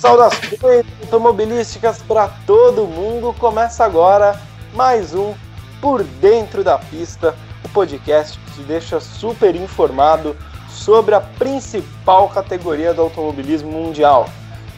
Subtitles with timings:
[0.00, 3.34] Saudações automobilísticas para todo mundo.
[3.38, 4.40] Começa agora
[4.72, 5.34] mais um
[5.78, 10.34] Por Dentro da Pista, o podcast que te deixa super informado
[10.70, 14.26] sobre a principal categoria do automobilismo mundial.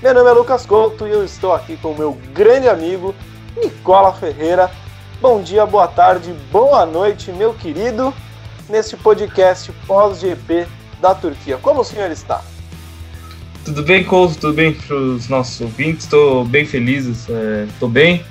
[0.03, 3.15] Meu nome é Lucas Couto e eu estou aqui com o meu grande amigo
[3.57, 4.73] Nicola Ferreira.
[5.21, 8.13] Bom dia, boa tarde, boa noite, meu querido,
[8.69, 10.67] neste podcast pós-GP
[11.01, 11.59] da Turquia.
[11.59, 12.43] Como o senhor está?
[13.65, 14.37] Tudo bem, Couto?
[14.37, 16.05] Tudo bem para os nossos ouvintes?
[16.05, 18.25] Estou bem feliz, estou é, bem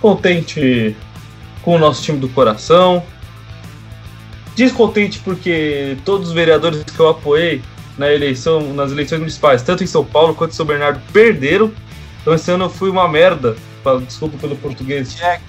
[0.00, 0.94] contente
[1.62, 3.02] com o nosso time do coração.
[4.54, 7.62] Descontente porque todos os vereadores que eu apoiei
[7.96, 11.72] na eleição, nas eleições municipais, tanto em São Paulo quanto em São Bernardo, perderam.
[12.20, 13.56] Então esse ano eu fui uma merda.
[14.06, 15.14] Desculpa pelo português.
[15.14, 15.42] Jack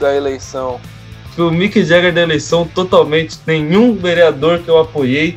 [0.00, 0.80] da eleição.
[1.34, 3.38] Fui o Mick Jagger da eleição totalmente.
[3.46, 5.36] Nenhum vereador que eu apoiei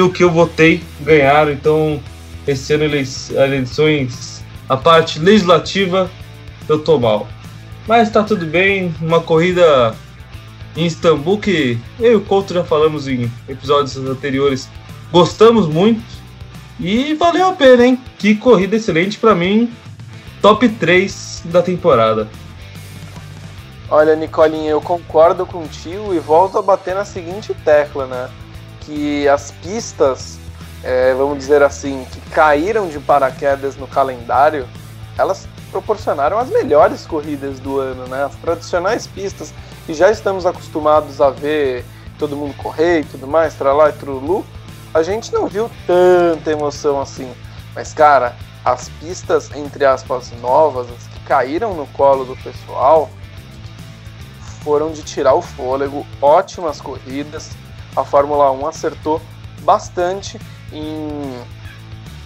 [0.00, 1.52] o que eu votei ganharam.
[1.52, 2.00] Então,
[2.46, 6.10] esse ano eleições, a parte legislativa,
[6.68, 7.28] eu tô mal.
[7.86, 9.94] Mas tá tudo bem, uma corrida
[10.76, 14.68] em Istambul que eu e o Couto já falamos em episódios anteriores.
[15.10, 16.02] Gostamos muito
[16.78, 17.98] e valeu a pena, hein?
[18.18, 19.70] Que corrida excelente para mim,
[20.40, 22.28] top 3 da temporada.
[23.90, 28.30] Olha, Nicolinha, eu concordo contigo e volto a bater na seguinte tecla, né?
[28.84, 30.38] Que as pistas,
[30.82, 34.68] é, vamos dizer assim, que caíram de paraquedas no calendário,
[35.16, 38.24] elas proporcionaram as melhores corridas do ano, né?
[38.24, 39.52] As tradicionais pistas
[39.86, 41.84] que já estamos acostumados a ver
[42.18, 44.44] todo mundo correr e tudo mais, tralá e trulu,
[44.94, 47.32] a gente não viu tanta emoção assim.
[47.74, 53.10] Mas, cara, as pistas, entre aspas, novas, as que caíram no colo do pessoal,
[54.62, 57.50] foram de tirar o fôlego, ótimas corridas,
[57.96, 59.20] a Fórmula 1 acertou
[59.62, 60.38] bastante
[60.72, 61.40] em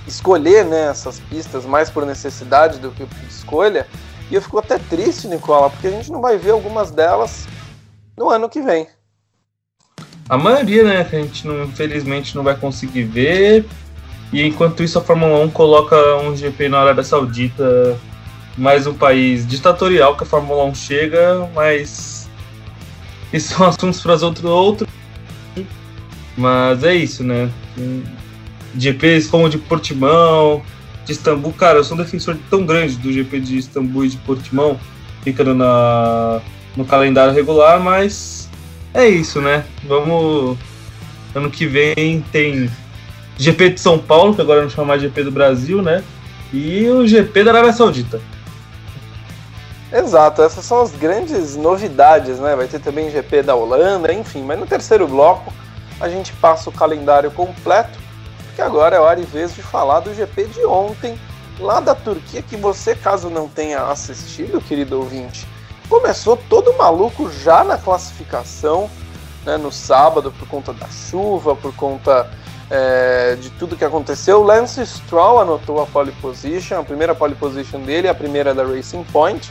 [0.07, 3.87] escolher né, essas pistas mais por necessidade do que por escolha.
[4.31, 7.47] E eu fico até triste, Nicola, porque a gente não vai ver algumas delas
[8.17, 8.87] no ano que vem.
[10.29, 13.67] A maioria, né, que a gente não, infelizmente não vai conseguir ver.
[14.33, 17.97] E enquanto isso a Fórmula 1 coloca um GP na Arábia Saudita,
[18.57, 22.29] mais um país ditatorial que a Fórmula 1 chega, mas
[23.33, 24.96] isso são assuntos para outro, outro
[26.37, 27.51] mas é isso, né?
[28.77, 30.63] GPs como de Portimão,
[31.05, 34.17] de Istambul, cara, eu sou um defensor tão grande do GP de Istambul e de
[34.19, 34.79] Portimão,
[35.23, 36.41] ficando na,
[36.77, 38.49] no calendário regular, mas
[38.93, 39.65] é isso, né?
[39.85, 40.59] Vamos.
[41.35, 42.71] Ano que vem tem
[43.37, 46.03] GP de São Paulo, que agora não chama mais GP do Brasil, né?
[46.53, 48.21] E o GP da Arábia Saudita.
[49.93, 52.57] Exato, essas são as grandes novidades, né?
[52.57, 55.53] Vai ter também GP da Holanda, enfim, mas no terceiro bloco
[56.01, 57.99] a gente passa o calendário completo,
[58.45, 61.19] porque agora é hora e vez de falar do GP de ontem,
[61.59, 65.47] lá da Turquia, que você, caso não tenha assistido, querido ouvinte,
[65.89, 68.91] começou todo maluco já na classificação,
[69.45, 72.29] né, no sábado, por conta da chuva, por conta
[72.71, 74.43] é, de tudo que aconteceu.
[74.43, 79.05] Lance Stroll anotou a pole position, a primeira pole position dele, a primeira da Racing
[79.05, 79.51] Point.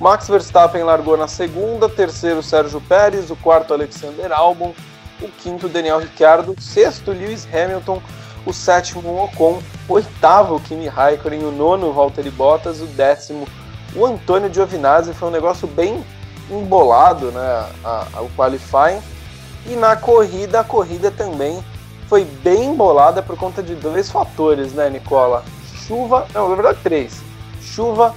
[0.00, 4.74] Max Verstappen largou na segunda, terceiro Sérgio Pérez, o quarto Alexander Albon,
[5.20, 8.02] o quinto Daniel Ricciardo, sexto Lewis Hamilton,
[8.44, 13.46] o sétimo Ocon, o oitavo Kimi Raikkonen, o nono Valtteri Bottas, o décimo
[13.94, 16.04] o Antônio Giovinazzi, foi um negócio bem
[16.50, 17.66] embolado, né,
[18.20, 19.00] o qualifying,
[19.66, 21.64] e na corrida, a corrida também
[22.08, 25.42] foi bem embolada por conta de dois fatores, né, Nicola?
[25.86, 27.22] Chuva, não, na verdade três,
[27.60, 28.14] chuva,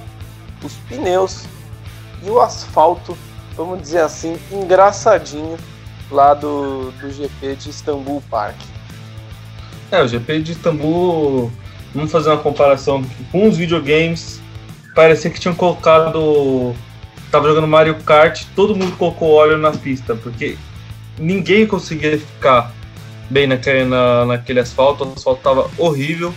[0.62, 1.44] os pneus
[2.22, 3.16] e o asfalto,
[3.56, 5.56] vamos dizer assim, engraçadinho
[6.10, 8.56] lá do, do GP de Istambul Park.
[9.90, 11.50] É, o GP de Istambul,
[11.94, 14.40] vamos fazer uma comparação com os videogames,
[14.94, 16.74] parecia que tinham colocado.
[17.30, 20.58] Tava jogando Mario Kart, todo mundo colocou óleo na pista, porque
[21.16, 22.72] ninguém conseguia ficar
[23.28, 26.34] bem naquele, na, naquele asfalto, o asfalto tava horrível.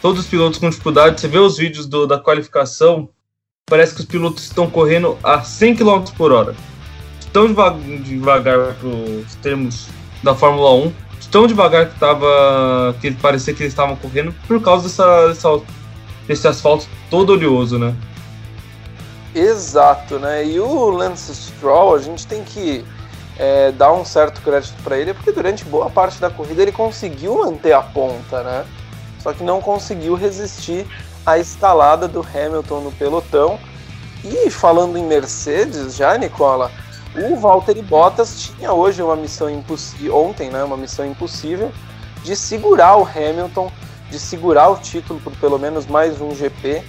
[0.00, 3.10] Todos os pilotos com dificuldade, você vê os vídeos do, da qualificação,
[3.66, 6.56] parece que os pilotos estão correndo a 100 km por hora
[7.32, 7.46] tão
[8.02, 9.88] devagar, para os termos
[10.22, 10.92] da Fórmula 1,
[11.30, 12.94] tão devagar que tava.
[13.00, 15.60] que parecia que eles estavam correndo por causa dessa, dessa,
[16.28, 17.94] desse asfalto todo oleoso, né?
[19.34, 20.44] Exato, né?
[20.44, 22.84] E o Lance Stroll, a gente tem que
[23.38, 27.38] é, dar um certo crédito para ele, porque durante boa parte da corrida ele conseguiu
[27.38, 28.66] manter a ponta, né?
[29.20, 30.86] Só que não conseguiu resistir
[31.24, 33.58] à escalada do Hamilton no pelotão.
[34.22, 36.70] E falando em Mercedes, já, Nicola,
[37.16, 41.72] o Valtteri Bottas tinha hoje uma missão impossível, ontem, né, uma missão impossível,
[42.22, 43.70] de segurar o Hamilton
[44.12, 46.84] de segurar o título por pelo menos mais um GP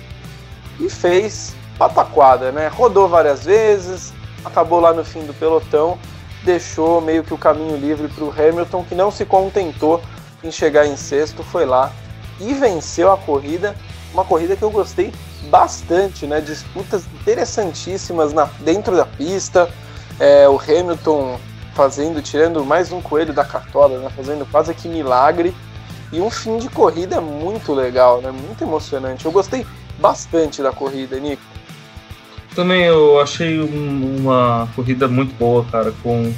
[0.77, 2.67] e fez pataquada, né?
[2.67, 5.97] Rodou várias vezes, acabou lá no fim do pelotão,
[6.43, 10.01] deixou meio que o caminho livre para o Hamilton, que não se contentou
[10.43, 11.93] em chegar em sexto, foi lá
[12.41, 13.73] e venceu a corrida.
[14.13, 15.13] Uma corrida que eu gostei
[15.49, 16.41] bastante, né?
[16.41, 19.71] Disputas interessantíssimas na, dentro da pista.
[20.19, 21.39] É, o Hamilton
[21.73, 24.09] fazendo, tirando mais um coelho da cartola, né?
[24.15, 25.53] Fazendo quase que milagre.
[26.11, 28.31] E um fim de corrida muito legal, né?
[28.31, 29.25] Muito emocionante.
[29.25, 29.65] Eu gostei
[29.99, 31.41] bastante da corrida, Nico.
[32.55, 36.31] Também eu achei um, uma corrida muito boa, cara, com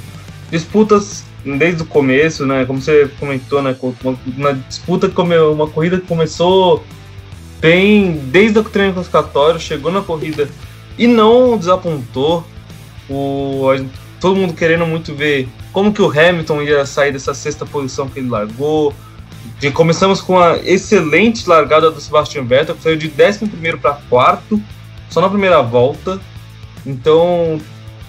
[0.50, 2.64] disputas desde o começo, né?
[2.64, 3.76] Como você comentou, né?
[4.02, 5.12] Uma, uma disputa,
[5.52, 6.82] uma corrida que começou
[7.60, 10.48] bem desde o treino classificatório, chegou na corrida
[10.98, 12.44] e não desapontou.
[13.08, 13.68] O,
[14.20, 18.18] todo mundo querendo muito ver como que o Hamilton ia sair dessa sexta posição que
[18.18, 18.94] ele largou.
[19.62, 24.60] E começamos com a excelente largada do Sebastian Vettel, que saiu de 11 para quarto
[25.08, 26.20] só na primeira volta.
[26.84, 27.60] Então,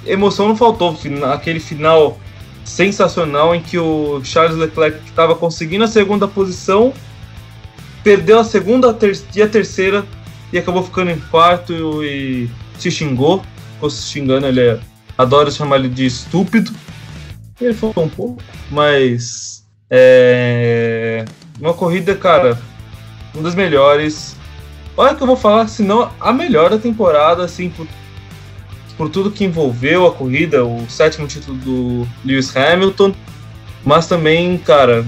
[0.05, 0.97] emoção não faltou.
[1.31, 2.19] Aquele final
[2.63, 6.93] sensacional em que o Charles Leclerc estava conseguindo a segunda posição,
[8.03, 8.95] perdeu a segunda
[9.35, 10.05] e a terceira
[10.51, 13.41] e acabou ficando em quarto e se xingou.
[13.77, 14.79] Ficou se xingando, ele é,
[15.17, 16.71] adora chamar ele de estúpido.
[17.61, 21.25] Ele falou um pouco, mas é
[21.59, 22.59] uma corrida, cara,
[23.33, 24.37] uma das melhores
[24.97, 27.87] Olha que eu vou falar, se não a melhor da temporada, assim, por,
[28.97, 33.13] por tudo que envolveu a corrida, o sétimo título do Lewis Hamilton,
[33.85, 35.05] mas também, cara,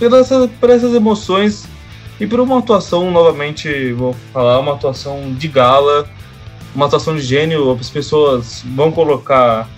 [0.00, 1.68] essa, por essas emoções
[2.18, 6.08] e por uma atuação, novamente, vou falar, uma atuação de gala,
[6.74, 9.68] uma atuação de gênio, as pessoas vão colocar,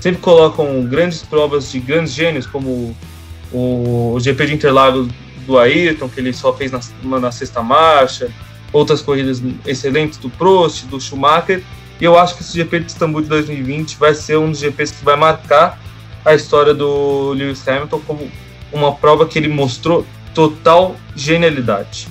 [0.00, 2.96] sempre colocam grandes provas de grandes gênios, como
[3.52, 5.08] o, GP de Interlagos
[5.46, 6.80] do Ayrton, que ele só fez na,
[7.20, 8.30] na sexta marcha,
[8.72, 11.62] outras corridas excelentes do Prost, do Schumacher.
[12.00, 14.92] E eu acho que esse GP de Istambul de 2020 vai ser um dos GPs
[14.92, 15.78] que vai marcar
[16.24, 18.30] a história do Lewis Hamilton como
[18.72, 22.08] uma prova que ele mostrou total genialidade.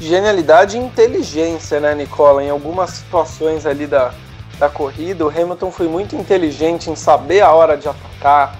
[0.00, 2.42] Genialidade e inteligência, né, Nicola?
[2.42, 4.12] Em algumas situações ali da,
[4.58, 8.56] da corrida, o Hamilton foi muito inteligente em saber a hora de atacar,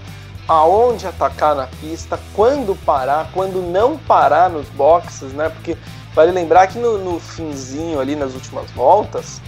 [0.49, 5.49] aonde atacar na pista, quando parar, quando não parar nos boxes, né?
[5.49, 5.77] Porque
[6.19, 9.41] Vale lembrar que no, no finzinho ali, nas últimas voltas,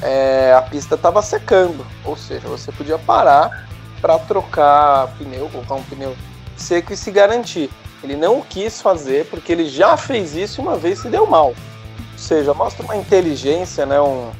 [0.00, 3.68] é, a pista estava secando, ou seja, você podia parar
[4.00, 6.16] para trocar pneu, colocar um pneu
[6.56, 7.70] seco e se garantir.
[8.02, 11.48] Ele não quis fazer porque ele já fez isso uma vez e deu mal.
[11.48, 14.30] Ou seja, mostra uma inteligência, né, um,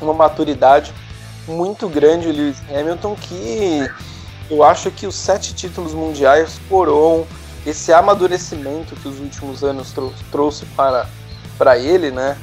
[0.00, 0.92] uma maturidade
[1.46, 3.86] muito grande o Lewis Hamilton que
[4.50, 7.26] eu acho que os sete títulos mundiais coroam
[7.66, 11.06] esse amadurecimento que os últimos anos trou trouxe para,
[11.56, 12.36] para ele, né?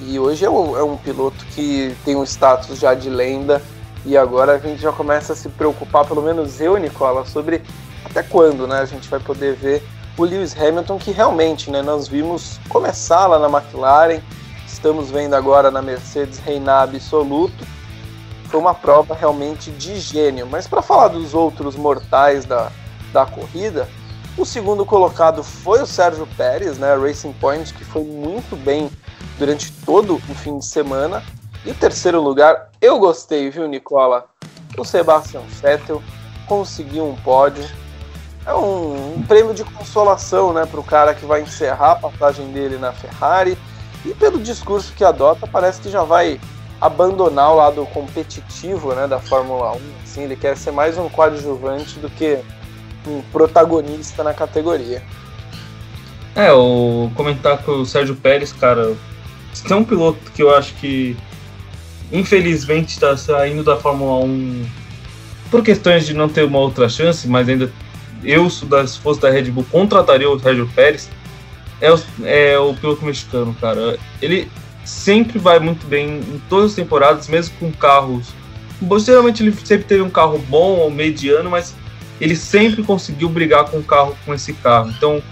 [0.00, 3.60] E hoje é um, é um piloto que tem um status já de lenda
[4.06, 7.62] e agora a gente já começa a se preocupar, pelo menos eu, Nicola, sobre
[8.04, 8.80] até quando, né?
[8.80, 9.82] A gente vai poder ver
[10.18, 11.80] o Lewis Hamilton que realmente, né?
[11.80, 14.20] Nós vimos começar lá na McLaren,
[14.66, 17.64] estamos vendo agora na Mercedes reinar absoluto.
[18.46, 20.46] Foi uma prova realmente de gênio.
[20.46, 22.72] Mas para falar dos outros mortais da,
[23.12, 23.88] da corrida,
[24.36, 28.90] o segundo colocado foi o Sérgio Pérez, né, Racing Point, que foi muito bem
[29.38, 31.22] durante todo o fim de semana.
[31.64, 34.26] E o terceiro lugar, eu gostei, viu, Nicola?
[34.76, 36.02] O Sebastian Vettel
[36.46, 37.64] conseguiu um pódio.
[38.48, 42.50] É um, um prêmio de consolação, né, para o cara que vai encerrar a passagem
[42.50, 43.58] dele na Ferrari.
[44.06, 46.40] E pelo discurso que adota, parece que já vai
[46.80, 49.80] abandonar o lado competitivo, né, da Fórmula 1.
[50.02, 52.38] Assim, ele quer ser mais um coadjuvante do que
[53.06, 55.02] um protagonista na categoria.
[56.34, 58.96] É, o comentar com o Sérgio Pérez, cara,
[59.68, 61.14] é um piloto que eu acho que
[62.10, 64.66] infelizmente está saindo da Fórmula 1
[65.50, 67.70] por questões de não ter uma outra chance, mas ainda
[68.24, 68.66] eu, se
[69.00, 71.08] fosse da Red Bull, contrataria o Sérgio Pérez.
[71.80, 73.98] É o, é o piloto mexicano, cara.
[74.20, 74.50] Ele
[74.84, 78.28] sempre vai muito bem em todas as temporadas, mesmo com carros.
[79.04, 81.74] Geralmente ele sempre teve um carro bom ou mediano, mas
[82.20, 84.90] ele sempre conseguiu brigar com o carro, com esse carro.
[84.90, 85.22] Então,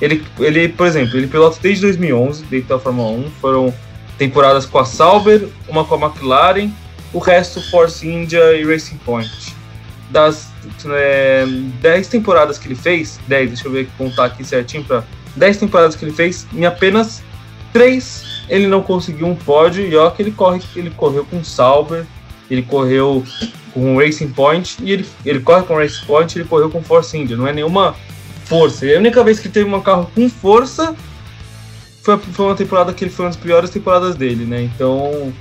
[0.00, 3.74] ele, ele por exemplo, ele pilota desde 2011, dentro da Fórmula 1, foram
[4.16, 6.70] temporadas com a Sauber, uma com a McLaren,
[7.12, 9.54] o resto Force India e Racing Point.
[10.10, 10.49] Das
[10.92, 11.44] é,
[11.80, 15.04] 10 temporadas que ele fez, 10, deixa eu ver contar aqui certinho para
[15.36, 17.22] 10 temporadas que ele fez, em apenas
[17.72, 22.04] 3 ele não conseguiu um pódio e ó que ele corre, ele correu com Sauber,
[22.50, 23.24] ele correu
[23.72, 27.36] com Racing Point e ele, ele corre com Racing Point ele correu com Force India.
[27.36, 27.94] Não é nenhuma
[28.44, 28.84] força.
[28.84, 30.94] E a única vez que teve um carro com força
[32.02, 34.62] foi, foi uma temporada que ele foi uma das piores temporadas dele, né?
[34.62, 35.32] Então,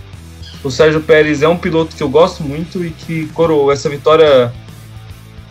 [0.63, 4.53] o Sérgio Pérez é um piloto que eu gosto muito e que coroou essa vitória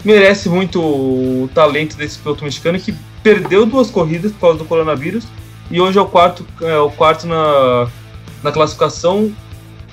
[0.04, 5.26] merece muito o talento desse piloto mexicano que perdeu duas corridas por causa do coronavírus
[5.70, 7.88] e hoje é o quarto, é o quarto na,
[8.42, 9.32] na classificação.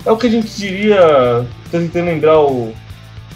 [0.05, 2.73] É o que a gente diria, tentando lembrar o,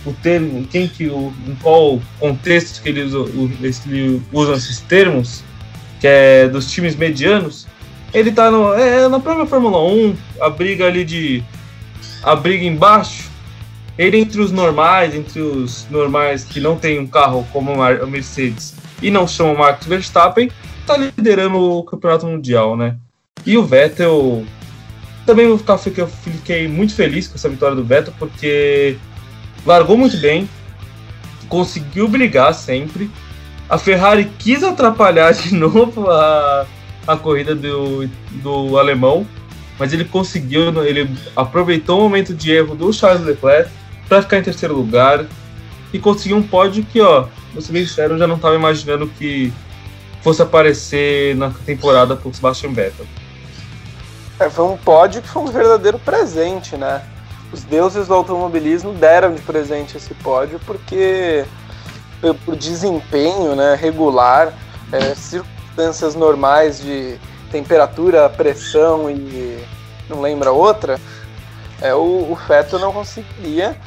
[0.06, 5.44] o termo, quem que, o, em qual contexto que eles, eles usam esses termos,
[6.00, 7.68] que é dos times medianos.
[8.14, 11.44] Ele tá no, é, na própria Fórmula 1, a briga ali de.
[12.24, 13.29] a briga embaixo.
[14.00, 18.74] Ele entre os normais, entre os normais que não tem um carro como a Mercedes
[19.02, 20.50] e não chamam Max Verstappen,
[20.88, 22.96] tá liderando o campeonato mundial, né?
[23.46, 24.46] E o Vettel.
[25.26, 28.96] Também vou ficar, fiquei, fiquei muito feliz com essa vitória do Vettel, porque
[29.66, 30.48] largou muito bem,
[31.50, 33.12] conseguiu brigar sempre.
[33.70, 36.66] A Ferrari quis atrapalhar de novo a,
[37.06, 38.08] a corrida do,
[38.42, 39.28] do alemão,
[39.78, 43.70] mas ele conseguiu, ele aproveitou o momento de erro do Charles Leclerc
[44.10, 45.26] para ficar em terceiro lugar
[45.94, 49.54] e conseguiu um pódio que, ó, vou ser bem eu já não estava imaginando que
[50.22, 53.06] fosse aparecer na temporada por Sebastian Vettel.
[54.40, 57.04] É, foi um pódio que foi um verdadeiro presente, né?
[57.52, 61.46] Os deuses do automobilismo deram de presente esse pódio porque
[62.46, 64.54] por desempenho né, regular,
[64.92, 67.18] é, circunstâncias normais de
[67.52, 69.64] temperatura, pressão e
[70.10, 71.00] não lembra outra,
[71.82, 73.78] é, o, o Vettel não conseguiria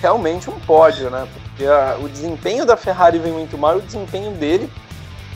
[0.00, 1.26] realmente um pódio, né?
[1.32, 4.70] Porque a, o desempenho da Ferrari vem muito mal e o desempenho dele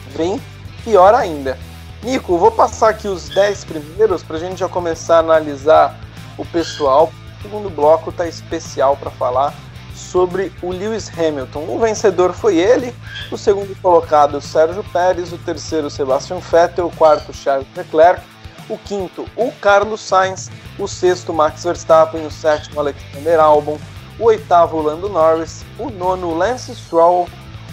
[0.09, 0.41] vem
[0.85, 1.59] pior ainda.
[2.03, 5.99] Nico, vou passar aqui os 10 primeiros para a gente já começar a analisar
[6.39, 7.13] o pessoal.
[7.39, 9.55] O segundo bloco tá especial para falar
[9.95, 11.67] sobre o Lewis Hamilton.
[11.69, 12.95] O vencedor foi ele,
[13.31, 18.23] o segundo colocado Sérgio Pérez, o terceiro Sebastian Vettel, o quarto Charles Leclerc,
[18.69, 23.79] o quinto o Carlos Sainz, o sexto Max Verstappen, o sétimo Alexander Albon,
[24.21, 27.27] o oitavo Lando Norris, o nono Lance Stroll,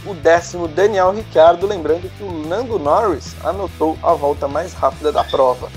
[0.05, 5.25] o décimo Daniel Ricciardo, lembrando que o Lando Norris anotou a volta mais rápida da
[5.25, 5.69] prova.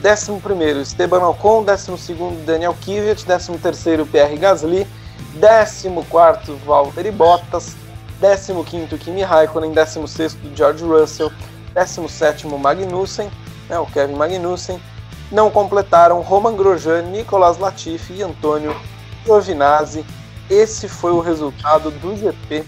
[0.00, 4.86] Décimo primeiro Esteban Ocon, décimo segundo Daniel Kvyat, décimo terceiro Pierre Gasly,
[5.34, 7.74] décimo quarto Valtteri Bottas,
[8.20, 11.32] décimo quinto Kimi Raikkonen, décimo sexto George Russell,
[11.72, 13.30] décimo sétimo Magnussen,
[13.70, 14.82] né, o Kevin Magnussen,
[15.30, 18.76] não completaram Roman Grosjean, Nicolas Latifi e Antônio
[19.24, 20.04] Giovinazzi.
[20.50, 22.64] Esse foi o resultado do GP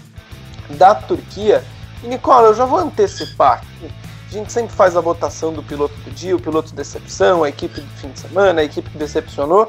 [0.71, 1.63] da Turquia.
[2.03, 3.93] E Nicola, eu já vou antecipar aqui.
[4.27, 7.49] A gente sempre faz a votação do piloto do dia, o piloto de decepção, a
[7.49, 9.67] equipe do fim de semana, a equipe que decepcionou.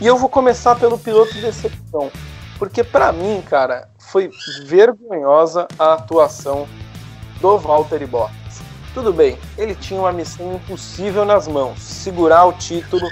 [0.00, 2.10] E eu vou começar pelo piloto de decepção.
[2.58, 4.30] Porque para mim, cara, foi
[4.64, 6.66] vergonhosa a atuação
[7.40, 8.60] do Valtteri Bottas.
[8.94, 13.08] Tudo bem, ele tinha uma missão impossível nas mãos: segurar o título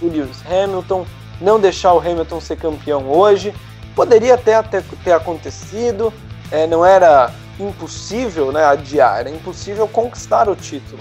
[0.00, 1.06] do Lewis Hamilton,
[1.40, 3.54] não deixar o Hamilton ser campeão hoje.
[3.94, 6.12] Poderia até, até ter acontecido,
[6.50, 11.00] é, não era impossível né, adiar, era impossível conquistar o título.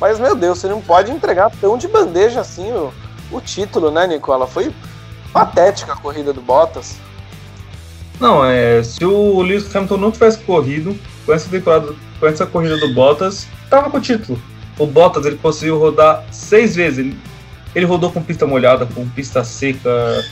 [0.00, 2.92] Mas, meu Deus, você não pode entregar tão de bandeja assim o,
[3.30, 4.46] o título, né, Nicola?
[4.46, 4.74] Foi
[5.32, 6.96] patética a corrida do Bottas.
[8.18, 12.76] Não, é, se o Lewis Hamilton não tivesse corrido com essa temporada, com essa corrida
[12.78, 14.40] do Bottas, tava com o título.
[14.78, 16.98] O Bottas ele conseguiu rodar seis vezes.
[16.98, 17.18] Ele,
[17.74, 20.24] ele rodou com pista molhada, com pista seca.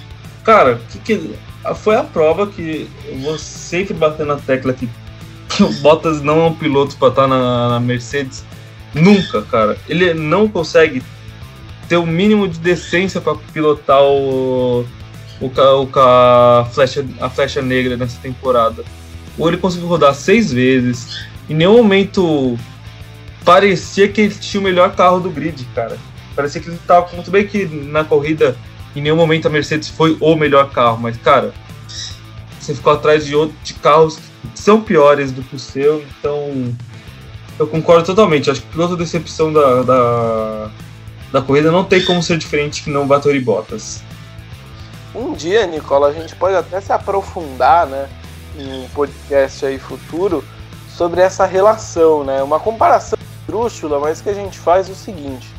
[0.45, 1.35] Cara, que, que
[1.76, 4.88] foi a prova que eu vou sempre bater na tecla que,
[5.62, 8.45] o Bottas não é um piloto para estar tá na, na, Mercedes.
[8.95, 9.76] Nunca, cara.
[9.88, 11.02] Ele não consegue
[11.88, 14.80] ter o mínimo de decência para pilotar o,
[15.40, 18.85] o, o, a, flecha, a flecha negra nessa temporada.
[19.37, 21.26] Ou ele conseguiu rodar seis vezes.
[21.49, 22.59] Em nenhum momento
[23.45, 25.97] parecia que ele tinha o melhor carro do grid, cara.
[26.38, 28.57] Parecia que ele estava muito bem que na corrida
[28.95, 31.52] em nenhum momento a Mercedes foi o melhor carro, mas, cara,
[32.61, 34.21] você ficou atrás de, outros, de carros
[34.54, 36.73] que são piores do que o seu, então
[37.59, 38.49] eu concordo totalmente.
[38.49, 40.71] Acho que piloto decepção da, da,
[41.33, 44.00] da corrida não tem como ser diferente que não Valtteri Bottas.
[45.12, 48.09] Um dia, Nicola, a gente pode até se aprofundar, né,
[48.57, 50.45] em um podcast aí futuro
[50.88, 52.45] sobre essa relação, né?
[52.45, 55.58] Uma comparação trúxula, mas que a gente faz o seguinte: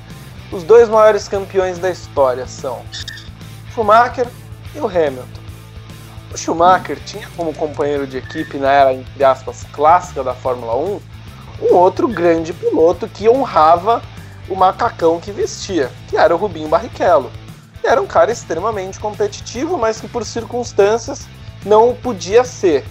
[0.52, 2.82] os dois maiores campeões da história são
[3.74, 4.28] Schumacher
[4.76, 5.40] e o Hamilton.
[6.34, 11.02] O Schumacher tinha como companheiro de equipe na era, entre aspas, clássica da Fórmula 1,
[11.62, 14.02] um outro grande piloto que honrava
[14.48, 17.32] o macacão que vestia, que era o Rubinho Barrichello.
[17.84, 21.28] Era um cara extremamente competitivo, mas que por circunstâncias
[21.66, 22.86] não podia ser.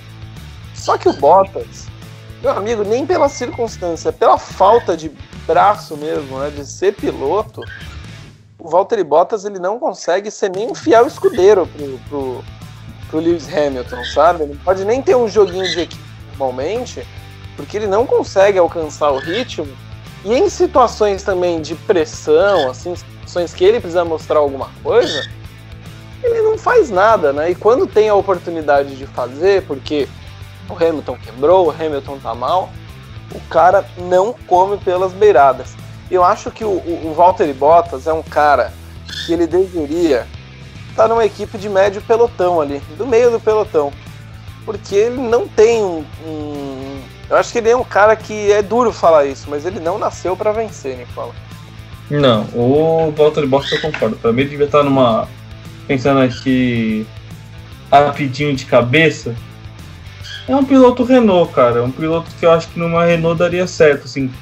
[0.75, 1.87] Só que o Bottas,
[2.41, 5.11] meu amigo, nem pela circunstância, pela falta de
[5.49, 7.63] braço mesmo, né, de ser piloto,
[8.59, 12.45] o Valtteri Bottas ele não consegue ser nem um fiel escudeiro pro, pro,
[13.09, 14.43] pro Lewis Hamilton, sabe?
[14.43, 16.03] Ele não pode nem ter um joguinho de equipe
[16.33, 17.07] normalmente,
[17.57, 19.67] porque ele não consegue alcançar o ritmo.
[20.25, 25.29] E em situações também de pressão, assim, situações que ele precisa mostrar alguma coisa,
[26.23, 27.51] ele não faz nada, né?
[27.51, 30.09] E quando tem a oportunidade de fazer, porque
[30.69, 32.69] o Hamilton quebrou, o Hamilton tá mal,
[33.33, 35.77] o cara não come pelas beiradas.
[36.11, 38.73] Eu acho que o, o, Valtteri Bottas é um cara
[39.27, 40.27] que ele deveria
[40.91, 43.93] estar tá numa equipe de médio pelotão ali, do meio do pelotão.
[44.65, 48.63] Porque ele não tem um, um, Eu acho que ele é um cara que é
[48.63, 51.35] duro falar isso, mas ele não nasceu para vencer, Nicola.
[52.11, 54.17] Não, o Valtteri Bottas eu concordo.
[54.17, 55.29] Pra mim ele devia estar numa.
[55.87, 57.07] Pensando aqui
[57.91, 59.35] rapidinho de cabeça,
[60.49, 61.81] é um piloto Renault, cara.
[61.81, 64.33] É um piloto que eu acho que numa Renault daria certo, assim.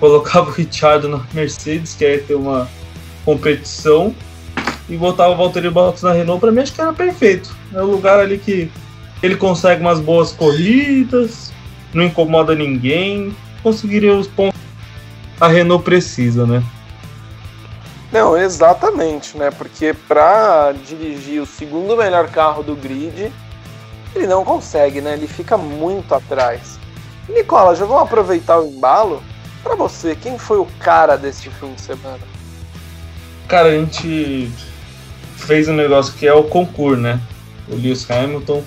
[0.00, 2.68] Colocava o Richard na Mercedes, que ia ter uma
[3.24, 4.14] competição,
[4.88, 7.54] e botava o Valtteri Bottas na Renault, pra mim acho que era perfeito.
[7.74, 8.70] É um lugar ali que
[9.22, 11.52] ele consegue umas boas corridas,
[11.92, 14.58] não incomoda ninguém, conseguiria os pontos
[15.40, 16.62] a Renault precisa, né?
[18.10, 19.50] Não, exatamente, né?
[19.50, 23.32] Porque para dirigir o segundo melhor carro do grid,
[24.18, 25.14] ele não consegue, né?
[25.14, 26.78] Ele fica muito atrás.
[27.28, 29.22] Nicola, já vamos aproveitar o embalo.
[29.62, 32.20] Para você, quem foi o cara deste fim de semana?
[33.46, 34.50] Cara, a gente
[35.36, 37.20] fez um negócio que é o concurso, né?
[37.68, 38.62] O Lewis Hamilton.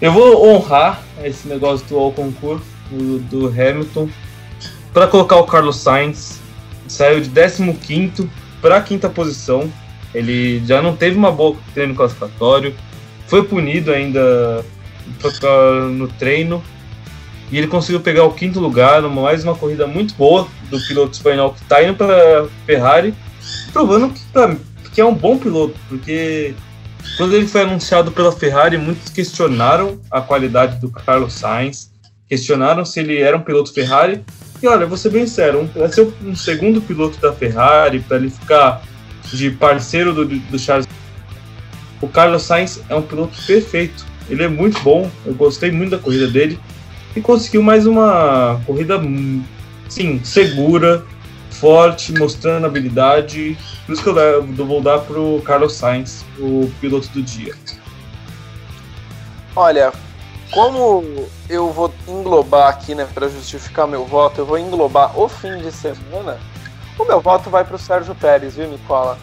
[0.00, 4.08] Eu vou honrar esse negócio do concurso do, do Hamilton
[4.92, 6.40] para colocar o Carlos Sainz.
[6.86, 9.70] Saiu de 15 para quinta posição.
[10.14, 12.74] Ele já não teve uma boa treino classificatório
[13.26, 14.64] foi punido ainda
[15.92, 16.62] no treino
[17.50, 21.52] e ele conseguiu pegar o quinto lugar, mais uma corrida muito boa do piloto espanhol
[21.52, 23.14] que está indo para Ferrari,
[23.72, 24.56] provando que, pra,
[24.92, 26.54] que é um bom piloto, porque
[27.16, 31.90] quando ele foi anunciado pela Ferrari, muitos questionaram a qualidade do Carlos Sainz,
[32.28, 34.24] questionaram se ele era um piloto Ferrari.
[34.60, 38.30] E olha, vou ser bem sério, para ser um segundo piloto da Ferrari, para ele
[38.30, 38.82] ficar
[39.32, 40.86] de parceiro do, do Charles
[42.00, 44.04] o Carlos Sainz é um piloto perfeito.
[44.28, 45.10] Ele é muito bom.
[45.24, 46.58] Eu gostei muito da corrida dele.
[47.14, 49.00] E conseguiu mais uma corrida,
[49.88, 51.04] sim, segura,
[51.50, 53.56] forte, mostrando habilidade.
[53.86, 57.54] Por isso que eu, vou dar para o Carlos Sainz, o piloto do dia.
[59.54, 59.92] Olha,
[60.50, 61.02] como
[61.48, 65.72] eu vou englobar aqui, né, para justificar meu voto, eu vou englobar o fim de
[65.72, 66.38] semana.
[66.98, 69.18] O meu voto vai para o Sérgio Pérez, viu, Nicola?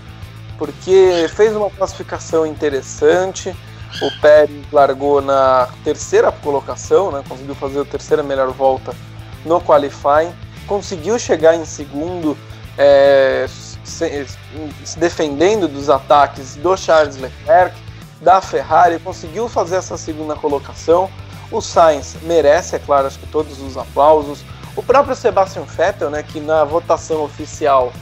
[0.58, 3.56] Porque fez uma classificação interessante.
[4.02, 7.24] O Pérez largou na terceira colocação, né?
[7.28, 8.96] conseguiu fazer a terceira melhor volta
[9.46, 10.34] no qualifying,
[10.68, 12.38] conseguiu chegar em segundo,
[12.78, 13.46] é,
[13.84, 14.26] se,
[14.84, 17.76] se defendendo dos ataques do Charles Leclerc,
[18.24, 21.10] da Ferrari, conseguiu fazer essa segunda colocação.
[21.52, 24.44] O Sainz merece, é claro, acho que todos os aplausos.
[24.76, 27.94] O próprio Sebastian Vettel, né, que na votação oficial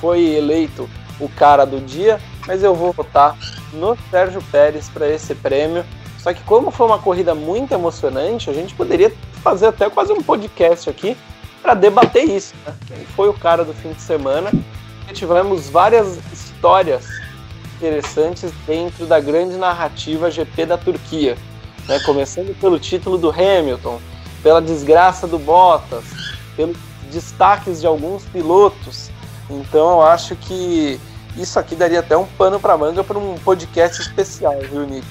[0.00, 0.88] foi eleito
[1.24, 3.36] o cara do dia, mas eu vou votar
[3.72, 5.84] no Sérgio Pérez para esse prêmio.
[6.18, 10.22] Só que como foi uma corrida muito emocionante, a gente poderia fazer até quase um
[10.22, 11.16] podcast aqui
[11.60, 12.54] para debater isso.
[12.66, 12.74] Né?
[12.86, 14.50] Quem foi o cara do fim de semana?
[15.08, 17.06] E tivemos várias histórias
[17.76, 21.36] interessantes dentro da grande narrativa GP da Turquia.
[21.88, 21.98] Né?
[22.00, 24.00] Começando pelo título do Hamilton,
[24.42, 26.04] pela desgraça do Bottas,
[26.56, 26.76] pelos
[27.10, 29.10] destaques de alguns pilotos.
[29.50, 31.00] Então eu acho que
[31.36, 35.06] isso aqui daria até um pano para manga para um podcast especial, viu, Nick?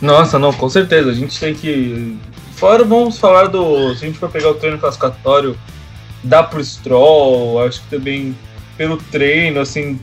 [0.00, 1.10] Nossa, não, com certeza.
[1.10, 2.18] A gente tem que.
[2.52, 3.94] Fora, vamos falar do.
[3.94, 5.58] Se a gente for pegar o treino classificatório,
[6.22, 8.36] dá pro Stroll, acho que também
[8.76, 9.98] pelo treino, assim,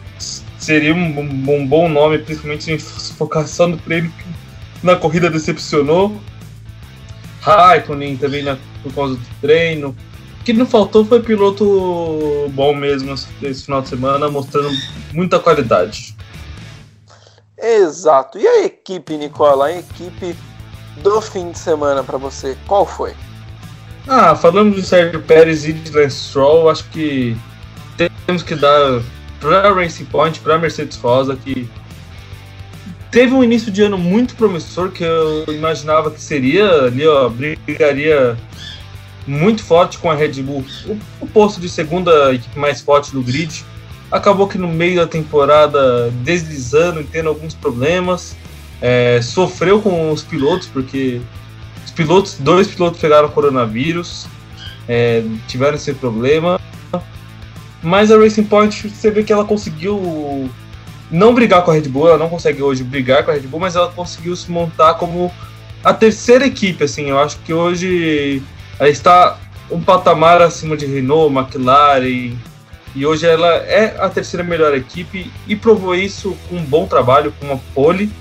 [0.58, 5.30] seria um, um bom nome, principalmente se a gente só no treino que na corrida
[5.30, 6.20] decepcionou.
[7.42, 9.96] Raikkonen também na, por causa do treino.
[10.44, 14.70] O que não faltou foi piloto bom mesmo esse final de semana, mostrando
[15.14, 16.14] muita qualidade.
[17.58, 18.38] Exato.
[18.38, 19.68] E a equipe, Nicola?
[19.68, 20.36] A equipe
[20.98, 23.14] do fim de semana para você, qual foi?
[24.06, 27.38] Ah, falando de Sérgio Pérez e de Lance Stroll, acho que
[28.26, 29.02] temos que dar
[29.40, 31.70] para Racing Point, para Mercedes Rosa, que
[33.10, 38.38] teve um início de ano muito promissor, que eu imaginava que seria ali, ó, brigaria
[39.26, 43.22] muito forte com a Red Bull, o, o posto de segunda equipe mais forte do
[43.22, 43.64] grid.
[44.12, 48.36] Acabou que no meio da temporada deslizando e tendo alguns problemas.
[48.82, 51.22] É, sofreu com os pilotos, porque
[51.86, 54.28] os pilotos, dois pilotos pegaram coronavírus.
[54.88, 56.60] é, tiveram esse problema.
[57.82, 60.50] Mas a Racing Point, você vê que ela conseguiu
[61.12, 63.60] não brigar com a Red Bull, ela não consegue hoje brigar com a Red Bull,
[63.60, 65.32] mas ela conseguiu se montar como
[65.84, 68.42] a terceira equipe, assim, eu acho que hoje
[68.92, 69.40] está
[69.72, 72.36] um patamar acima de Renault, McLaren,
[72.96, 77.34] e hoje ela é a terceira melhor equipe e provou isso com um bom trabalho,
[77.40, 78.12] com uma pole,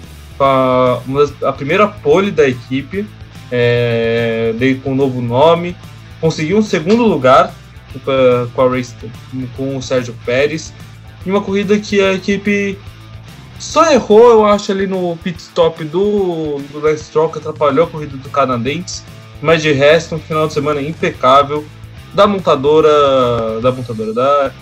[0.40, 1.00] a,
[1.42, 3.06] a primeira pole da equipe,
[3.50, 5.76] é, com um novo nome,
[6.20, 7.54] conseguiu um segundo lugar
[8.54, 8.94] com a race
[9.56, 10.72] com o Sérgio Pérez,
[11.26, 12.78] em uma corrida que a equipe
[13.58, 17.88] só errou, eu acho, ali no pit stop do, do Lance Stroll, que atrapalhou a
[17.88, 19.04] corrida do canadense,
[19.42, 21.64] mas de resto, um final de semana impecável
[22.14, 24.52] da montadora, da montadora, da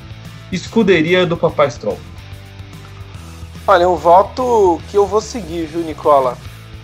[0.51, 1.99] escuderia do Papai Stroll.
[3.67, 6.37] Olha, um voto que eu vou seguir, viu, Nicola?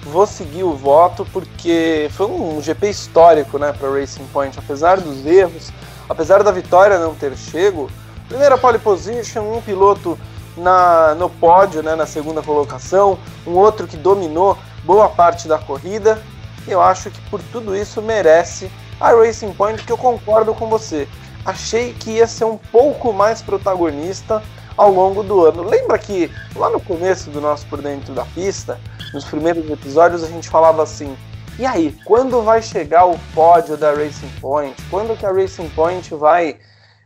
[0.03, 4.57] Vou seguir o voto porque foi um GP histórico, né, para Racing Point.
[4.59, 5.73] Apesar dos erros,
[6.09, 7.91] apesar da vitória não ter chego,
[8.29, 10.17] primeira pole position, um piloto
[10.57, 16.23] na, no pódio, né, na segunda colocação, um outro que dominou boa parte da corrida.
[16.67, 21.09] Eu acho que por tudo isso merece a Racing Point, que eu concordo com você.
[21.45, 24.43] Achei que ia ser um pouco mais protagonista
[24.77, 25.63] ao longo do ano.
[25.63, 28.81] Lembra que lá no começo do nosso Por Dentro da Pista,
[29.13, 31.17] nos primeiros episódios, a gente falava assim:
[31.59, 34.77] e aí, quando vai chegar o pódio da Racing Point?
[34.91, 36.59] Quando que a Racing Point vai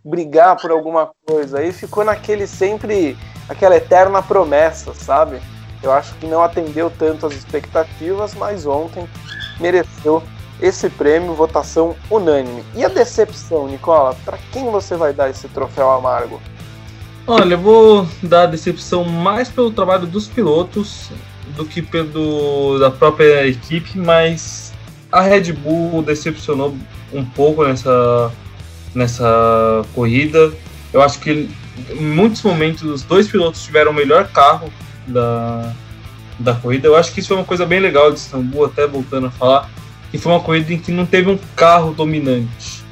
[0.05, 1.61] brigar por alguma coisa?
[1.61, 3.16] Aí ficou naquele sempre,
[3.49, 5.40] aquela eterna promessa, sabe?
[5.81, 9.09] Eu acho que não atendeu tanto as expectativas, mas ontem
[9.61, 10.23] mereceu
[10.61, 12.62] esse prêmio, votação unânime.
[12.75, 14.14] E a decepção, Nicola?
[14.25, 16.40] Para quem você vai dar esse troféu amargo?
[17.27, 21.11] Olha, eu vou dar a decepção mais pelo trabalho dos pilotos
[21.57, 24.73] do que pelo da própria equipe, mas
[25.11, 26.75] a Red Bull decepcionou
[27.12, 28.33] um pouco nessa,
[28.94, 30.53] nessa corrida.
[30.92, 31.49] Eu acho que
[31.90, 34.73] em muitos momentos os dois pilotos tiveram o melhor carro
[35.07, 35.73] da,
[36.40, 36.88] da corrida.
[36.88, 39.70] Eu acho que isso foi uma coisa bem legal de Istambul, até voltando a falar,
[40.11, 42.83] que foi uma corrida em que não teve um carro dominante.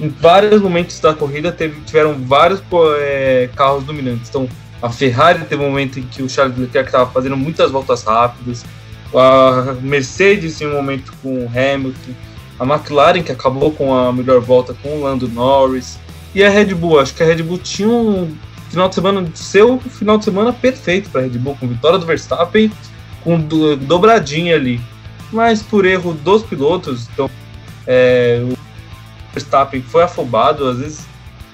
[0.00, 2.62] Em vários momentos da corrida teve, tiveram vários
[3.00, 4.28] é, carros dominantes.
[4.28, 4.48] Então,
[4.80, 8.64] a Ferrari teve um momento em que o Charles Leclerc estava fazendo muitas voltas rápidas.
[9.14, 12.12] A Mercedes em um momento com o Hamilton.
[12.58, 15.98] A McLaren, que acabou com a melhor volta com o Lando Norris.
[16.34, 18.34] E a Red Bull, acho que a Red Bull tinha um
[18.70, 22.70] final de semana, seu final de semana perfeito para Red Bull, com vitória do Verstappen,
[23.22, 24.80] com dobradinha ali.
[25.32, 27.28] Mas por erro dos pilotos, então
[27.86, 28.56] é, o
[29.32, 31.06] Verstappen foi afobado, às vezes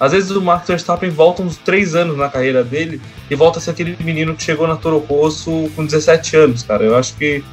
[0.02, 3.62] às vezes o Max Verstappen volta uns três anos na carreira dele e volta a
[3.62, 6.82] ser aquele menino que chegou na Toro Rosso com 17 anos, cara.
[6.82, 7.44] Eu acho que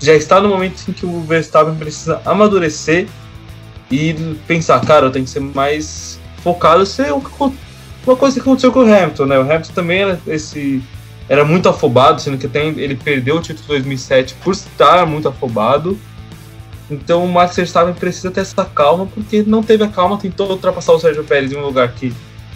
[0.00, 3.08] já está no momento em que o Verstappen precisa amadurecer
[3.90, 4.14] e
[4.46, 6.86] pensar, cara, eu tenho que ser mais focado.
[6.86, 7.12] Ser
[8.06, 9.38] uma coisa que aconteceu com o Hamilton, né?
[9.38, 10.82] O Hamilton também era esse
[11.28, 15.28] era muito afobado, sendo que até ele perdeu o título de 2007 por estar muito
[15.28, 15.98] afobado.
[16.88, 20.92] Então o Max Verstappen precisa ter essa calma, porque não teve a calma, tentou ultrapassar
[20.92, 22.14] o Sérgio Pérez em um lugar que,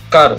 [0.09, 0.39] cara,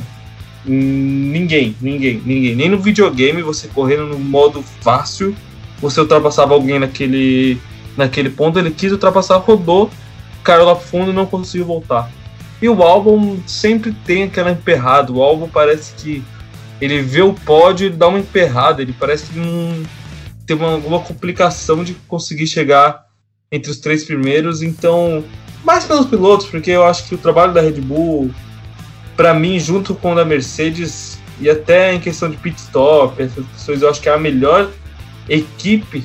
[0.66, 5.36] ninguém, ninguém, ninguém, nem no videogame você correndo no modo fácil,
[5.82, 7.60] você ultrapassava alguém naquele,
[7.98, 9.90] naquele ponto, ele quis ultrapassar, rodou,
[10.42, 12.10] caiu lá pro fundo e não conseguiu voltar.
[12.62, 16.24] E o álbum sempre tem aquela emperrada, o álbum parece que
[16.80, 19.84] ele vê o pódio e dá uma emperrada, ele parece que não
[20.46, 23.06] tem uma, alguma complicação de conseguir chegar
[23.52, 25.24] entre os três primeiros, então
[25.64, 28.32] mais pelos pilotos, porque eu acho que o trabalho da Red Bull,
[29.16, 33.46] para mim, junto com o da Mercedes e até em questão de pit stop, essas
[33.48, 34.70] questões, eu acho que é a melhor
[35.28, 36.04] equipe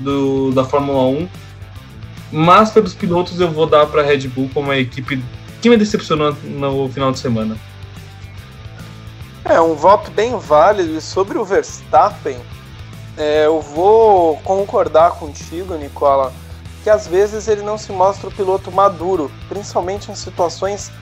[0.00, 1.28] do, da Fórmula 1.
[2.32, 5.22] Mas pelos pilotos eu vou dar para a Red Bull como a equipe
[5.66, 7.56] que me decepcionou no final de semana.
[9.44, 12.38] É um voto bem válido e sobre o Verstappen,
[13.16, 16.32] é, eu vou concordar contigo, Nicola
[16.84, 20.92] que às vezes ele não se mostra o piloto maduro, principalmente em situações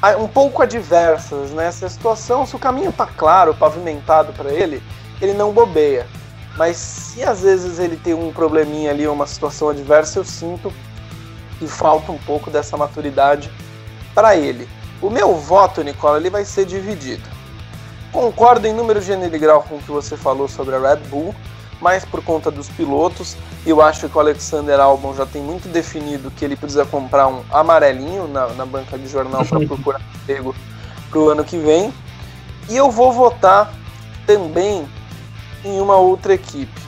[0.00, 1.72] ah, um pouco adversas, né?
[1.72, 4.80] Se a situação, se o caminho tá claro, pavimentado para ele,
[5.20, 6.06] ele não bobeia.
[6.56, 10.72] Mas se às vezes ele tem um probleminha ali, uma situação adversa, eu sinto
[11.58, 13.50] que falta um pouco dessa maturidade
[14.18, 14.68] para ele.
[15.00, 17.22] O meu voto, Nicola, ele vai ser dividido.
[18.10, 21.32] Concordo em número, gênero e grau com o que você falou sobre a Red Bull,
[21.80, 23.36] mais por conta dos pilotos.
[23.64, 27.44] Eu acho que o Alexander Albon já tem muito definido que ele precisa comprar um
[27.48, 30.52] amarelinho na, na banca de jornal para procurar emprego
[31.10, 31.94] para o ano que vem.
[32.68, 33.72] E eu vou votar
[34.26, 34.84] também
[35.64, 36.80] em uma outra equipe,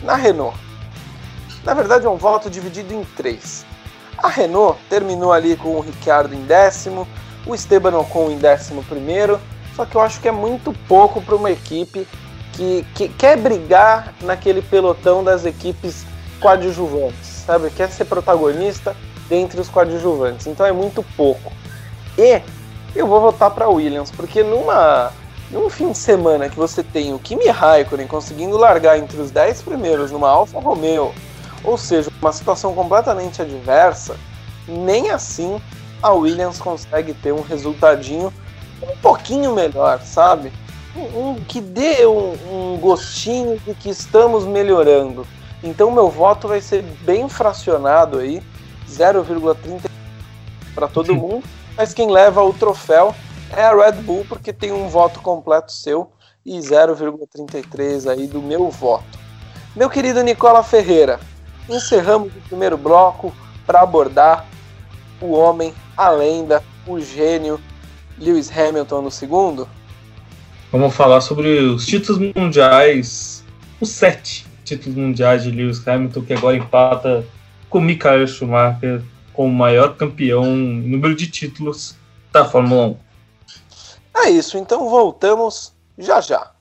[0.00, 0.56] na Renault.
[1.64, 3.66] Na verdade, é um voto dividido em três.
[4.22, 7.08] A Renault terminou ali com o Ricciardo em décimo,
[7.44, 9.40] o Esteban Ocon em décimo primeiro,
[9.74, 12.06] só que eu acho que é muito pouco para uma equipe
[12.52, 16.06] que, que quer brigar naquele pelotão das equipes
[16.40, 17.70] coadjuvantes, sabe?
[17.70, 18.94] Quer ser protagonista
[19.28, 20.46] dentre os coadjuvantes.
[20.46, 21.52] Então é muito pouco.
[22.16, 22.40] E
[22.94, 25.10] eu vou voltar para Williams, porque numa
[25.50, 29.62] num fim de semana que você tem o Kimi Raikkonen conseguindo largar entre os 10
[29.62, 31.12] primeiros numa Alfa Romeo,
[31.64, 34.16] ou seja, uma situação completamente adversa,
[34.66, 35.60] nem assim
[36.02, 38.32] a Williams consegue ter um resultadinho
[38.82, 40.52] um pouquinho melhor, sabe?
[40.96, 45.26] Um, um que dê um, um gostinho de que estamos melhorando.
[45.62, 48.42] Então meu voto vai ser bem fracionado aí,
[48.88, 49.88] 0,30
[50.74, 51.44] para todo mundo,
[51.76, 53.14] mas quem leva o troféu
[53.56, 56.10] é a Red Bull porque tem um voto completo seu
[56.44, 59.20] e 0,33 aí do meu voto.
[59.76, 61.20] Meu querido Nicola Ferreira,
[61.68, 63.34] encerramos o primeiro bloco
[63.66, 64.46] para abordar
[65.20, 67.60] o homem, a lenda, o gênio
[68.18, 69.68] Lewis Hamilton no segundo.
[70.70, 73.44] Vamos falar sobre os títulos mundiais,
[73.80, 77.26] os sete títulos mundiais de Lewis Hamilton, que agora empata
[77.68, 81.96] com Michael Schumacher como maior campeão em número de títulos
[82.32, 82.96] da Fórmula 1.
[84.24, 86.51] É isso, então voltamos já já.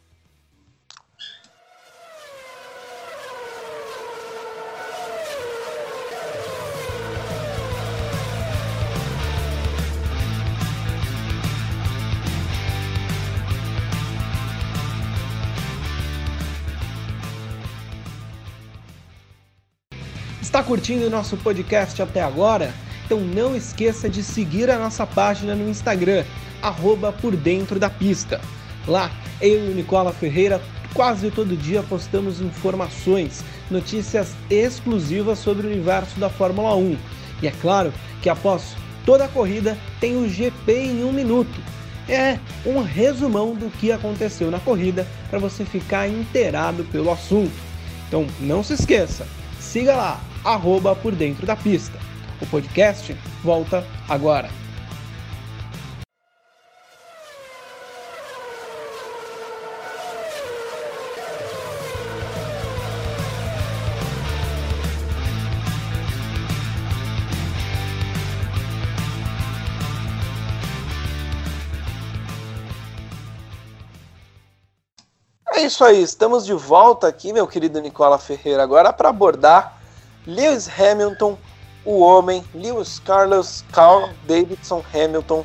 [20.61, 22.71] Está curtindo o nosso podcast até agora?
[23.03, 26.23] Então não esqueça de seguir a nossa página no Instagram,
[26.61, 28.39] arroba por dentro da pista.
[28.87, 29.09] Lá,
[29.41, 30.61] eu e o Nicola Ferreira
[30.93, 36.95] quase todo dia postamos informações, notícias exclusivas sobre o universo da Fórmula 1.
[37.41, 41.59] E é claro que após toda a corrida tem o GP em um minuto.
[42.07, 47.51] É um resumão do que aconteceu na corrida para você ficar inteirado pelo assunto.
[48.07, 49.25] Então não se esqueça,
[49.59, 51.97] siga lá, arroba por dentro da pista.
[52.41, 54.49] O podcast volta agora.
[75.53, 79.80] É isso aí, estamos de volta aqui, meu querido Nicola Ferreira, agora para abordar
[80.25, 81.37] Lewis Hamilton,
[81.83, 85.43] o homem, Lewis Carlos Carl Davidson Hamilton,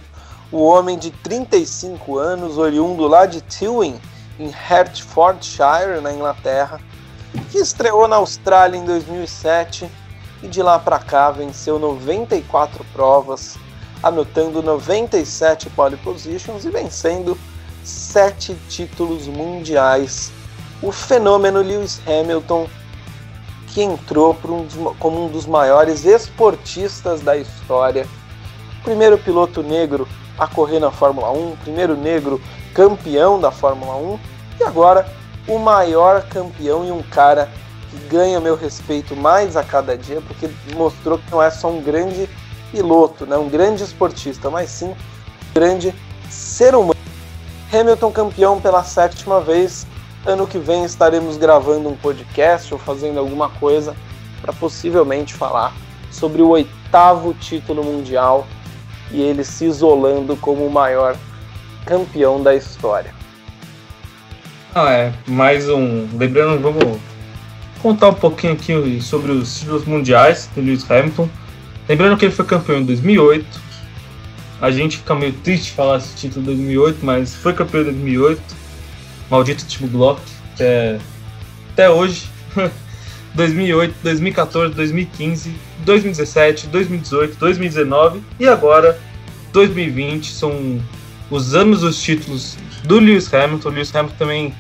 [0.53, 3.99] o homem de 35 anos, oriundo lá de Tewin,
[4.39, 6.79] em Hertfordshire, na Inglaterra,
[7.51, 9.91] que estreou na Austrália em 2007
[10.43, 13.57] e de lá para cá venceu 94 provas,
[14.03, 17.39] anotando 97 pole positions e vencendo
[17.83, 20.31] sete títulos mundiais.
[20.83, 22.69] O fenômeno Lewis Hamilton
[23.77, 28.07] que entrou um dos, como um dos maiores esportistas da história.
[28.83, 30.09] Primeiro piloto negro
[30.39, 32.41] a correr na Fórmula 1, primeiro negro
[32.73, 34.19] campeão da Fórmula 1
[34.61, 35.07] e agora
[35.47, 37.51] o maior campeão e um cara
[37.91, 41.83] que ganha meu respeito mais a cada dia porque mostrou que não é só um
[41.83, 42.31] grande
[42.73, 44.97] piloto, né, um grande esportista, mas sim um
[45.53, 45.95] grande
[46.31, 46.99] ser humano.
[47.71, 49.87] Hamilton campeão pela sétima vez
[50.27, 53.95] Ano que vem estaremos gravando um podcast ou fazendo alguma coisa
[54.43, 55.73] para possivelmente falar
[56.11, 58.45] sobre o oitavo título mundial
[59.13, 61.17] e ele se isolando como o maior
[61.85, 63.15] campeão da história.
[64.75, 66.09] Ah, é, mais um.
[66.19, 66.99] Lembrando, vamos
[67.81, 71.29] contar um pouquinho aqui sobre os títulos mundiais do Lewis Hamilton.
[71.89, 73.47] Lembrando que ele foi campeão em 2008.
[74.61, 78.66] A gente fica meio triste falar esse título em 2008, mas foi campeão em 2008
[79.31, 80.21] maldito Timo Glock,
[80.55, 80.99] até,
[81.73, 82.29] até hoje.
[83.35, 88.99] 2008, 2014, 2015, 2017, 2018, 2019 e agora
[89.53, 90.81] 2020 são
[91.31, 93.69] os anos dos títulos do Lewis Hamilton.
[93.69, 94.55] O Lewis Hamilton também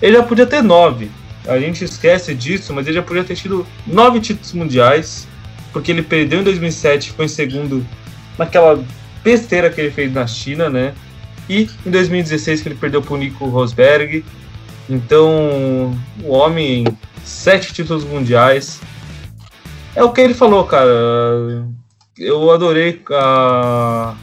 [0.00, 1.10] ele já podia ter nove.
[1.46, 5.26] A gente esquece disso, mas ele já podia ter tido nove títulos mundiais,
[5.72, 7.86] porque ele perdeu em 2007, ficou em segundo
[8.38, 8.82] naquela
[9.22, 10.94] besteira que ele fez na China, né?
[11.48, 14.24] E em 2016 que ele perdeu para o Nico Rosberg.
[14.88, 16.84] Então, o homem,
[17.24, 18.80] sete títulos mundiais.
[19.94, 21.66] É o que ele falou, cara.
[22.16, 24.14] Eu adorei a...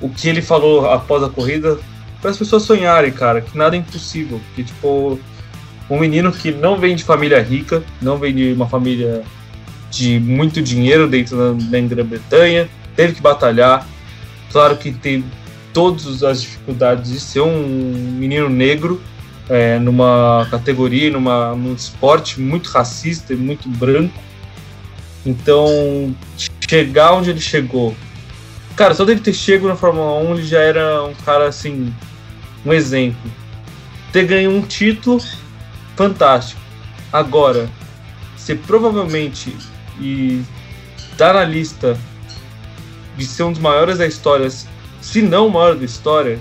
[0.00, 1.78] o que ele falou após a corrida
[2.20, 4.40] para as pessoas sonharem, cara, que nada é impossível.
[4.54, 5.20] Que, tipo,
[5.90, 9.22] um menino que não vem de família rica, não vem de uma família
[9.90, 13.86] de muito dinheiro dentro da, da Grã-Bretanha, teve que batalhar.
[14.50, 15.24] Claro que tem
[15.74, 17.62] todas as dificuldades de ser um
[18.16, 19.02] menino negro
[19.48, 24.18] é, numa categoria, numa, num esporte muito racista e muito branco.
[25.26, 26.14] Então,
[26.68, 27.94] chegar onde ele chegou.
[28.76, 31.92] Cara, só dele ter chego na Fórmula 1, ele já era um cara assim,
[32.64, 33.30] um exemplo.
[34.12, 35.20] Ter ganho um título,
[35.96, 36.60] fantástico.
[37.12, 37.68] Agora,
[38.36, 39.56] ser provavelmente
[40.00, 40.42] e
[41.16, 41.98] tá na lista
[43.16, 44.48] de ser um dos maiores da história,
[45.04, 46.38] se não maior da história,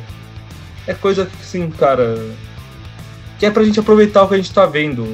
[0.87, 2.17] é coisa que, assim, cara,
[3.37, 5.05] que é pra gente aproveitar o que a gente tá vendo.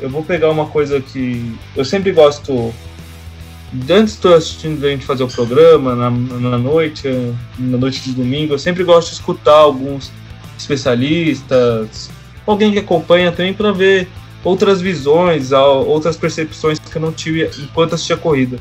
[0.00, 2.72] Eu vou pegar uma coisa que eu sempre gosto.
[3.90, 7.08] Antes de assistindo a gente fazer o programa, na, na noite,
[7.58, 10.12] na noite de domingo, eu sempre gosto de escutar alguns
[10.56, 12.10] especialistas,
[12.46, 14.08] alguém que acompanha também para ver
[14.44, 18.58] outras visões, outras percepções que eu não tive enquanto assistia a corrida.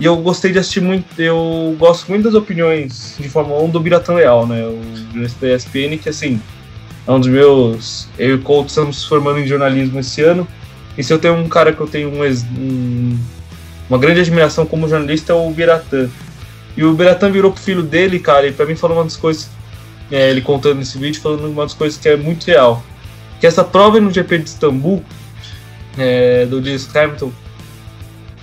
[0.00, 3.80] E eu gostei de assistir muito, eu gosto muito das opiniões de Fórmula 1 do
[3.80, 4.64] Biratan Leal, né?
[4.64, 6.40] O jornalista da ESPN, que assim,
[7.06, 8.08] é um dos meus.
[8.18, 10.46] Eu e o Couto estamos formando em jornalismo esse ano.
[10.96, 13.18] E se eu tenho um cara que eu tenho um, um,
[13.88, 16.08] uma grande admiração como jornalista é o Biratan.
[16.76, 19.50] E o Biratan virou pro filho dele, cara, e pra mim falou uma das coisas.
[20.10, 22.82] É, ele contando nesse vídeo, falando uma das coisas que é muito real
[23.40, 25.02] que essa prova no GP de Istambul,
[25.96, 27.32] é, do Lewis Hamilton,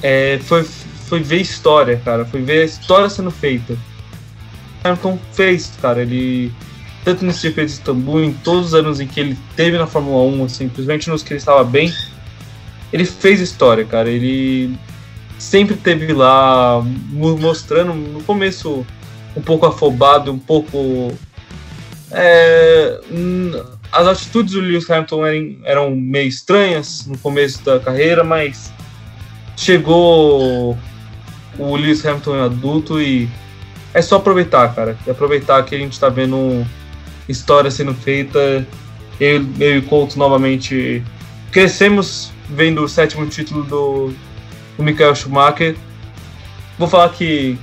[0.02, 0.66] é, foi,
[1.08, 2.26] foi ver história, cara.
[2.26, 3.78] Foi ver a história sendo feita.
[4.84, 6.02] Hamilton fez, cara.
[6.02, 6.52] Ele,
[7.04, 10.24] tanto nesse GP de Istambul, em todos os anos em que ele teve na Fórmula
[10.24, 11.94] 1, assim, simplesmente nos que ele estava bem,
[12.92, 14.10] ele fez história, cara.
[14.10, 14.78] Ele
[15.38, 18.86] sempre teve lá mostrando no começo
[19.36, 21.12] um pouco afobado, um pouco
[22.12, 23.02] é,
[23.92, 28.72] as atitudes do Lewis Hamilton eram, eram meio estranhas no começo da carreira, mas
[29.58, 30.78] chegou
[31.58, 33.30] o Lewis Hamilton adulto e
[33.94, 34.98] é só aproveitar, cara.
[35.06, 36.66] E aproveitar que a gente está vendo
[37.28, 38.66] história sendo feita.
[39.20, 41.02] Eu, eu e Couto novamente
[41.52, 44.14] crescemos vendo o sétimo título do,
[44.78, 45.76] do Michael Schumacher.
[46.78, 47.58] Vou falar que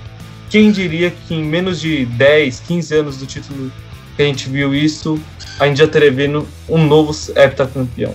[0.48, 3.70] quem diria que em menos de 10, 15 anos do título
[4.16, 5.20] que a gente viu isso,
[5.58, 8.14] a gente já teria vindo um novo heptacampeão.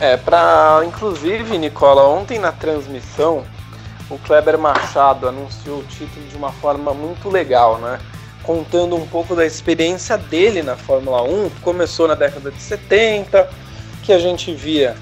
[0.00, 3.44] É, para inclusive, Nicola, ontem na transmissão,
[4.10, 8.00] o Kleber Machado anunciou o título de uma forma muito legal, né?
[8.42, 13.48] Contando um pouco da experiência dele na Fórmula 1, que começou na década de 70,
[14.02, 14.96] que a gente via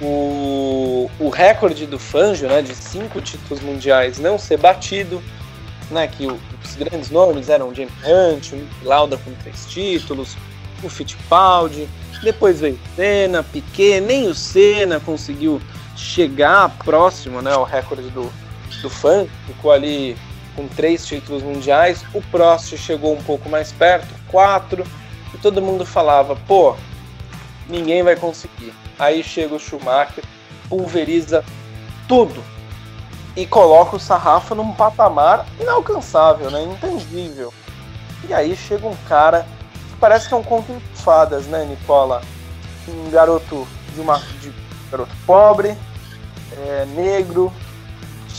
[0.00, 5.22] o, o recorde do Fangio, né, de cinco títulos mundiais não ser batido,
[5.90, 10.36] né, que os grandes nomes eram James Hunt, o Lauda com três títulos,
[10.82, 11.88] o Fittipaldi,
[12.22, 15.60] depois veio Senna, Piquet, nem o Senna conseguiu
[15.96, 18.30] chegar próximo né, ao recorde do,
[18.80, 20.16] do fã, ficou ali
[20.56, 24.84] com três títulos mundiais, o Prost chegou um pouco mais perto, quatro,
[25.34, 26.76] e todo mundo falava, pô,
[27.68, 28.72] ninguém vai conseguir.
[28.98, 30.24] Aí chega o Schumacher,
[30.68, 31.44] pulveriza
[32.06, 32.42] tudo,
[33.34, 36.62] e coloca o sarrafo num patamar inalcançável, né?
[36.64, 37.52] intangível.
[38.28, 39.46] E aí chega um cara
[39.88, 42.22] que parece que é um conto de fadas, né, Nicola?
[42.86, 44.52] Um garoto de uma de
[44.90, 45.76] garoto pobre,
[46.52, 47.52] é, negro,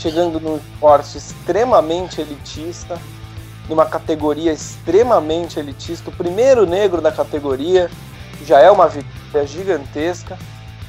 [0.04, 3.00] chegando num esporte extremamente elitista,
[3.70, 7.90] numa categoria extremamente elitista, o primeiro negro da categoria,
[8.44, 10.36] já é uma vitória gigantesca.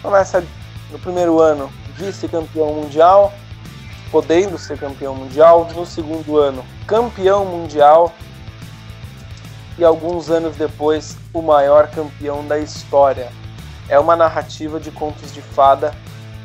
[0.01, 0.43] Começa
[0.91, 3.34] no primeiro ano vice-campeão mundial,
[4.12, 8.13] podendo ser campeão mundial, no segundo ano, campeão mundial
[9.78, 13.32] e alguns anos depois, o maior campeão da história.
[13.88, 15.95] É uma narrativa de contos de fada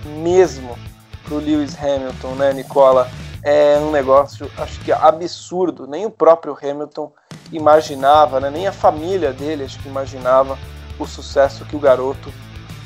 [0.05, 0.79] mesmo
[1.25, 3.11] para o Lewis Hamilton, né, Nicola?
[3.43, 5.87] É um negócio, acho que absurdo.
[5.87, 7.13] Nem o próprio Hamilton
[7.53, 8.51] imaginava, né?
[8.51, 10.59] nem a família dele, acho que imaginava
[10.99, 12.33] o sucesso que o garoto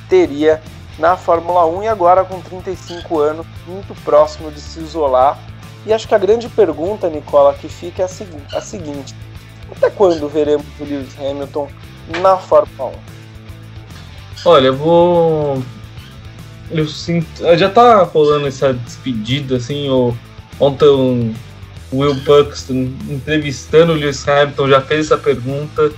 [0.09, 0.63] teria
[0.99, 5.39] na Fórmula 1 e agora com 35 anos, muito próximo de se isolar.
[5.87, 9.15] E acho que a grande pergunta, Nicola, que fica é a, segu a seguinte:
[9.71, 11.69] até quando veremos o Lewis Hamilton
[12.21, 13.15] na Fórmula 1?
[14.47, 15.63] Olha, eu vou.
[16.71, 17.27] Eu sinto.
[17.57, 20.17] Já tá rolando essa despedida, assim, o...
[20.59, 21.35] ontem o
[21.99, 25.93] Will Buxton entrevistando o Lewis Hamilton já fez essa pergunta.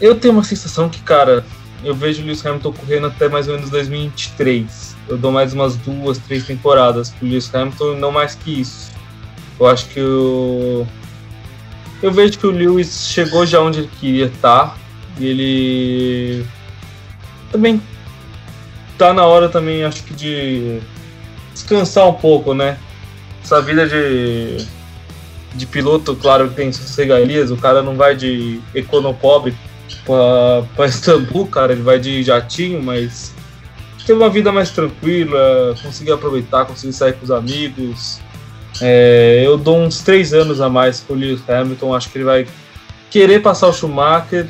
[0.00, 1.44] Eu tenho uma sensação que, cara,
[1.82, 4.96] eu vejo o Lewis Hamilton correndo até mais ou menos 2023.
[5.08, 8.90] Eu dou mais umas duas, três temporadas pro Lewis Hamilton não mais que isso.
[9.58, 10.86] Eu acho que o.
[12.02, 14.68] Eu vejo que o Lewis chegou já onde ele queria estar.
[14.68, 14.76] Tá,
[15.18, 16.46] e ele.
[17.52, 17.80] Também
[18.98, 20.80] tá na hora também, acho que de
[21.52, 22.78] descansar um pouco, né?
[23.42, 24.64] Essa vida de,
[25.54, 29.54] de piloto, claro que tem suas regalias, o cara não vai de econopobre
[30.04, 33.34] para Istambul, cara, ele vai de jatinho, mas
[34.06, 38.20] ter uma vida mais tranquila, conseguir aproveitar, conseguir sair com os amigos.
[38.80, 42.24] É, eu dou uns três anos a mais com o Lewis Hamilton, acho que ele
[42.24, 42.46] vai
[43.10, 44.48] querer passar o Schumacher,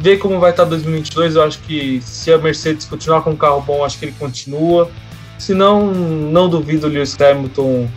[0.00, 1.36] ver como vai estar 2022.
[1.36, 4.90] Eu acho que se a Mercedes continuar com um carro bom, acho que ele continua.
[5.38, 7.88] Se não, não duvido o Lewis Hamilton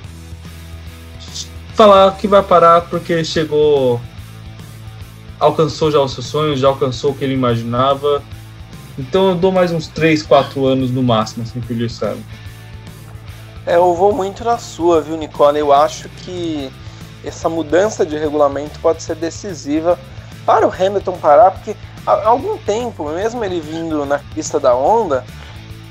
[1.73, 3.99] falar que vai parar porque chegou,
[5.39, 8.21] alcançou já os seus sonhos, já alcançou o que ele imaginava
[8.97, 12.23] então eu dou mais uns 3, 4 anos no máximo, assim, pro Lewis Hamilton.
[13.65, 15.59] É, eu vou muito na sua, viu, Nicole?
[15.59, 16.71] Eu acho que
[17.23, 19.97] essa mudança de regulamento pode ser decisiva
[20.45, 21.75] para o Hamilton parar, porque
[22.05, 25.25] há algum tempo, mesmo ele vindo na pista da Honda,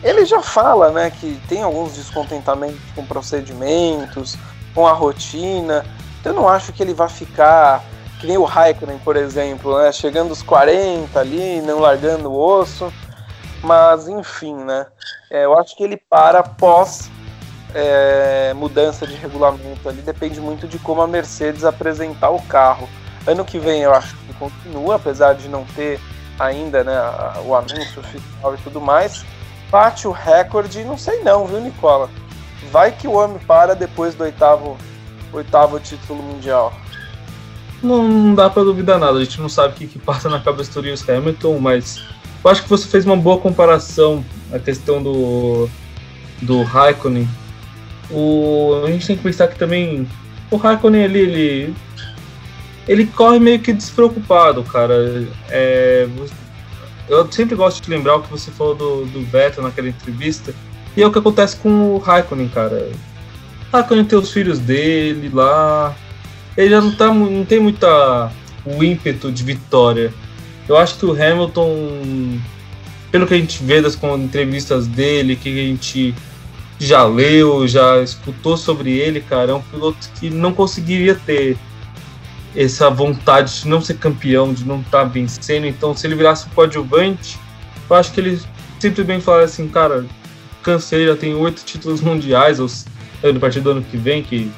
[0.03, 4.37] ele já fala né, que tem alguns descontentamentos com procedimentos,
[4.75, 5.85] com a rotina.
[6.21, 7.85] Então eu não acho que ele vai ficar
[8.23, 9.91] que nem o Raikkonen, por exemplo, né?
[9.91, 12.93] Chegando aos 40 ali, não largando o osso.
[13.61, 14.87] Mas, enfim, né?
[15.29, 17.11] É, eu acho que ele para após
[17.75, 20.03] é, mudança de regulamento ali.
[20.03, 22.89] Depende muito de como a Mercedes apresentar o carro.
[23.27, 26.01] Ano que vem eu acho que continua, apesar de não ter
[26.39, 26.99] ainda né,
[27.45, 29.25] o anúncio oficial e tudo mais.
[29.71, 32.11] Bate o recorde, não sei não, viu, Nicola?
[32.71, 34.77] Vai que o homem para depois do oitavo,
[35.33, 36.73] oitavo título mundial
[37.83, 39.19] não, não dá para duvidar nada.
[39.19, 42.03] A gente não sabe o que, que passa na cabeça do Lewis Hamilton, mas
[42.45, 45.69] eu acho que você fez uma boa comparação a questão do
[46.41, 47.29] do Raikkonen.
[48.11, 50.09] O, a gente tem que pensar que também
[50.51, 51.75] o Raikkonen ele, ele,
[52.89, 55.27] ele corre meio que despreocupado, cara.
[55.49, 56.09] É,
[57.09, 60.55] eu sempre gosto de lembrar o que você falou do, do Vettel naquela entrevista.
[60.97, 62.91] E é o que acontece com o Raikkonen, cara.
[63.73, 65.97] Raikkonen tem os filhos dele lá,
[66.57, 68.31] ele já não, tá, não tem muita
[68.65, 70.13] o ímpeto de vitória.
[70.69, 72.39] Eu acho que o Hamilton,
[73.11, 76.15] pelo que a gente vê das entrevistas dele, que a gente
[76.79, 81.57] já leu, já escutou sobre ele, cara, é um piloto que não conseguiria ter
[82.55, 85.67] essa vontade de não ser campeão, de não estar tá vencendo.
[85.67, 87.39] Então, se ele virasse um coadjuvante,
[87.89, 88.41] eu acho que ele
[88.79, 90.05] simplesmente falaria assim, cara,
[90.63, 92.69] cansei, já tem oito títulos mundiais, ou
[93.23, 94.51] no partido do ano que vem, que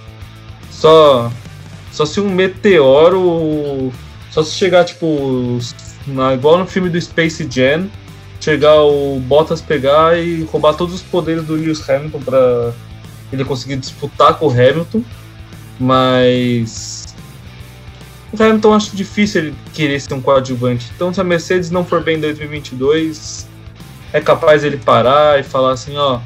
[0.70, 1.30] só
[1.94, 3.92] só se um meteoro.
[4.30, 5.58] Só se chegar, tipo.
[6.06, 7.88] Na, igual no filme do Space Jam,
[8.38, 12.74] chegar o Bottas pegar e roubar todos os poderes do Lewis Hamilton para
[13.32, 15.02] ele conseguir disputar com o Hamilton.
[15.78, 17.03] Mas.
[18.34, 20.90] O Hamilton acho difícil ele querer ser um coadjuvante.
[20.96, 23.46] Então, se a Mercedes não for bem em 2022,
[24.12, 26.18] é capaz ele parar e falar assim: ó,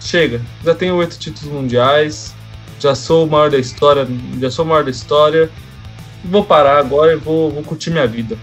[0.00, 2.32] chega, já tenho oito títulos mundiais,
[2.78, 4.06] já sou o maior da história,
[4.40, 5.50] já sou o maior da história,
[6.24, 8.38] vou parar agora e vou, vou curtir minha vida.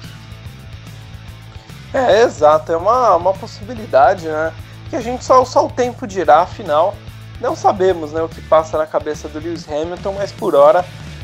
[1.93, 4.51] É, exato, é uma, uma possibilidade, né?
[4.89, 6.93] Que a gente só, só o tempo dirá, afinal,
[7.39, 10.83] não sabemos né, o que passa na cabeça do Lewis Hamilton, mas por hora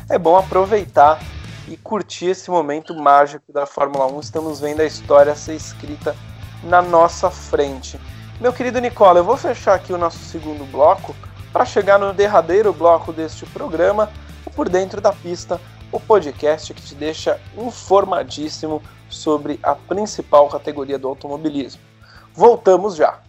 [0.10, 1.20] é bom aproveitar
[1.68, 4.20] e curtir esse momento mágico da Fórmula 1.
[4.20, 6.16] Estamos vendo a história ser escrita
[6.64, 8.00] na nossa frente.
[8.40, 11.16] Meu querido Nicola, eu vou fechar aqui o nosso segundo bloco
[11.52, 14.12] para chegar no derradeiro bloco deste programa,
[14.56, 15.60] Por Dentro da Pista,
[15.92, 21.82] o podcast que te deixa informadíssimo sobre a principal categoria do automobilismo.
[22.34, 23.25] Voltamos já!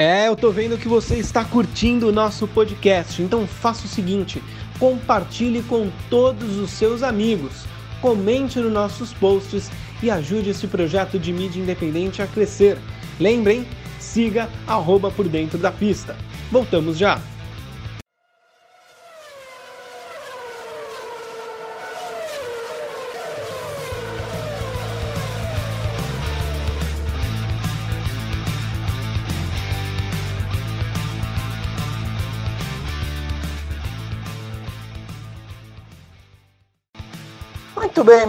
[0.00, 4.42] É, eu tô vendo que você está curtindo o nosso podcast, então faça o seguinte:
[4.78, 7.66] compartilhe com todos os seus amigos,
[8.00, 9.70] comente nos nossos posts
[10.02, 12.78] e ajude esse projeto de mídia independente a crescer.
[13.20, 16.16] Lembrem, siga arroba por dentro da pista.
[16.50, 17.20] Voltamos já!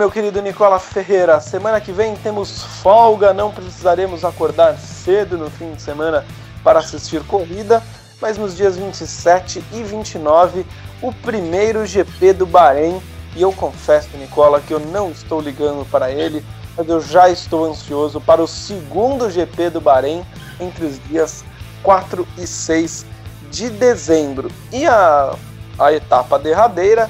[0.02, 1.40] Meu querido Nicola Ferreira.
[1.40, 6.26] Semana que vem temos folga, não precisaremos acordar cedo no fim de semana
[6.64, 7.84] para assistir corrida,
[8.20, 10.66] mas nos dias 27 e 29,
[11.04, 13.00] o primeiro GP do Bahrein.
[13.36, 16.44] E eu confesso, Nicola, que eu não estou ligando para ele.
[16.76, 20.26] mas eu já estou ansioso para o segundo GP do Bahrein
[20.60, 21.46] entre os dias
[21.84, 23.06] 4 e 6
[23.52, 24.50] de dezembro.
[24.72, 25.36] E a,
[25.78, 27.08] a etapa derradeira,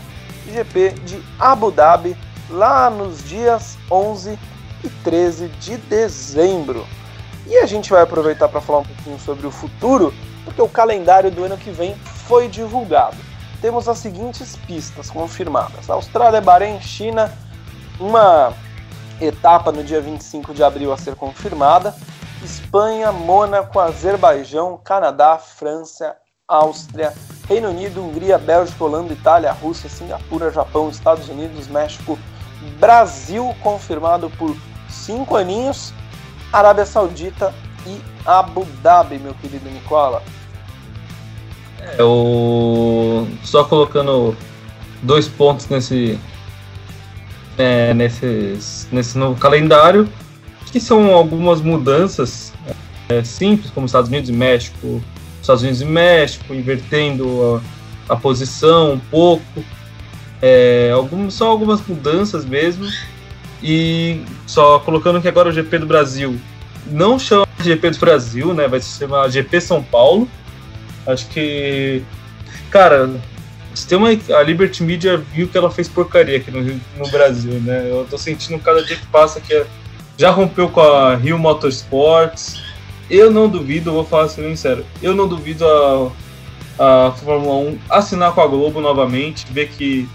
[0.51, 2.17] GP de Abu Dhabi,
[2.51, 4.37] lá nos dias 11
[4.83, 6.85] e 13 de dezembro.
[7.47, 10.13] E a gente vai aproveitar para falar um pouquinho sobre o futuro,
[10.45, 11.95] porque o calendário do ano que vem
[12.27, 13.17] foi divulgado.
[13.61, 17.31] Temos as seguintes pistas confirmadas: Austrália, Bahrein, China,
[17.99, 18.53] uma
[19.19, 21.95] etapa no dia 25 de abril a ser confirmada,
[22.43, 26.15] Espanha, Mônaco, Azerbaijão, Canadá, França,
[26.47, 27.13] Áustria,
[27.47, 32.17] Reino Unido, Hungria, Bélgica, Holanda, Itália, Rússia, Singapura, Japão, Estados Unidos, México,
[32.79, 34.55] Brasil confirmado por
[34.89, 35.93] cinco aninhos,
[36.51, 37.53] Arábia Saudita
[37.85, 40.21] e Abu Dhabi, meu querido Nicola.
[41.79, 43.27] É, o...
[43.43, 44.35] Só colocando
[45.01, 46.19] dois pontos nesse,
[47.57, 50.07] é, nesse novo calendário,
[50.71, 52.53] que são algumas mudanças
[53.09, 55.01] é, simples, como Estados Unidos e México,
[55.41, 57.61] Estados Unidos e México, invertendo
[58.09, 59.63] a, a posição um pouco.
[60.41, 60.91] É,
[61.29, 62.87] só algumas mudanças mesmo.
[63.63, 66.39] E só colocando que agora o GP do Brasil
[66.87, 68.67] não chama GP do Brasil, né?
[68.67, 70.27] Vai se chamar GP São Paulo.
[71.05, 72.01] Acho que.
[72.69, 73.09] Cara,
[73.73, 77.53] se tem uma, a Liberty Media viu que ela fez porcaria aqui no, no Brasil,
[77.61, 77.87] né?
[77.89, 79.63] Eu tô sentindo cada dia que passa que
[80.17, 82.61] já rompeu com a Rio Motorsports.
[83.09, 88.31] Eu não duvido, vou falar assim, sincero, eu não duvido a, a Fórmula 1 assinar
[88.33, 90.07] com a Globo novamente, ver que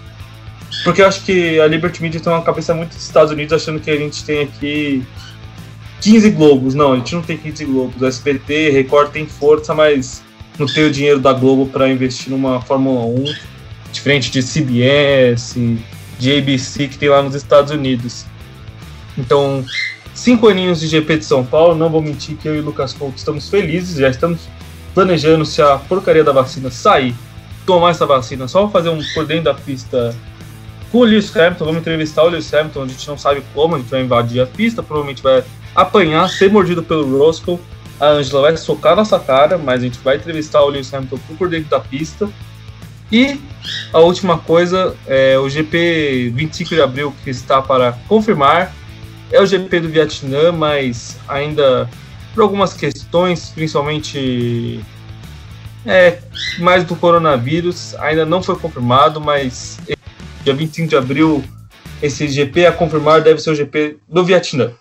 [0.83, 3.79] porque eu acho que a Liberty Media tem uma cabeça muito dos Estados Unidos achando
[3.79, 5.03] que a gente tem aqui
[6.01, 6.73] 15 Globos.
[6.75, 8.01] Não, a gente não tem 15 Globos.
[8.01, 10.23] O SBT, Record tem força, mas
[10.57, 13.25] não tem o dinheiro da Globo para investir numa Fórmula 1,
[13.91, 15.55] diferente de CBS,
[16.17, 18.25] de ABC que tem lá nos Estados Unidos.
[19.17, 19.63] Então,
[20.13, 22.93] cinco aninhos de GP de São Paulo, não vou mentir que eu e o Lucas
[22.93, 24.41] Couto estamos felizes, já estamos
[24.93, 27.13] planejando se a porcaria da vacina sair,
[27.65, 30.15] tomar essa vacina, só fazer um por dentro da pista
[30.91, 33.79] com o Lewis Hamilton, vamos entrevistar o Lewis Hamilton, a gente não sabe como, a
[33.79, 35.43] gente vai invadir a pista, provavelmente vai
[35.75, 37.59] apanhar, ser mordido pelo Roscoe,
[37.99, 41.49] a Angela vai socar nossa cara, mas a gente vai entrevistar o Lewis Hamilton por
[41.49, 42.29] dentro da pista.
[43.11, 43.39] E
[43.93, 48.73] a última coisa, é o GP 25 de abril que está para confirmar,
[49.31, 51.89] é o GP do Vietnã, mas ainda
[52.33, 54.83] por algumas questões, principalmente
[55.85, 56.19] é,
[56.59, 59.79] mais do coronavírus, ainda não foi confirmado, mas
[60.47, 61.43] dia 25 de abril,
[62.01, 64.71] esse GP a confirmar deve ser o GP do Vietnã.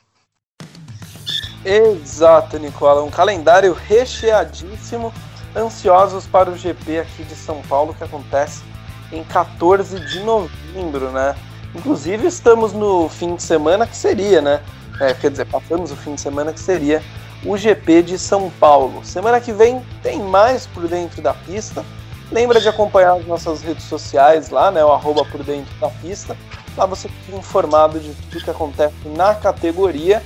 [1.64, 3.02] Exato, Nicola.
[3.02, 5.12] Um calendário recheadíssimo.
[5.56, 8.62] Ansiosos para o GP aqui de São Paulo que acontece
[9.10, 11.34] em 14 de novembro, né?
[11.74, 14.60] Inclusive estamos no fim de semana que seria, né?
[15.00, 17.02] É, quer dizer, passamos o fim de semana que seria
[17.42, 19.02] o GP de São Paulo.
[19.02, 21.82] Semana que vem tem mais por dentro da pista.
[22.30, 24.84] Lembra de acompanhar as nossas redes sociais lá, né?
[24.84, 26.36] O arroba por dentro da pista.
[26.76, 30.22] Lá você fica informado de tudo que acontece na categoria.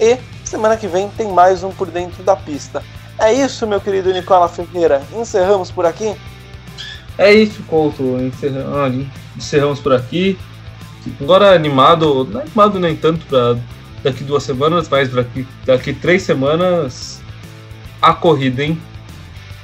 [0.00, 2.82] E semana que vem tem mais um por dentro da pista.
[3.18, 5.02] É isso, meu querido Nicola Ferreira.
[5.12, 6.14] Encerramos por aqui?
[7.18, 8.02] É isso, Couto.
[8.02, 10.38] Encerramos, encerramos por aqui.
[11.20, 13.58] Agora animado, não é animado nem tanto para
[14.02, 17.20] daqui duas semanas, mas daqui, daqui três semanas
[18.00, 18.80] a corrida, hein?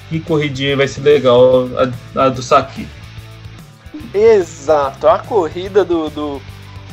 [0.09, 1.67] Que corridinha vai ser legal
[2.15, 2.89] a, a do Saki.
[4.15, 6.43] Exato, a corrida do, do,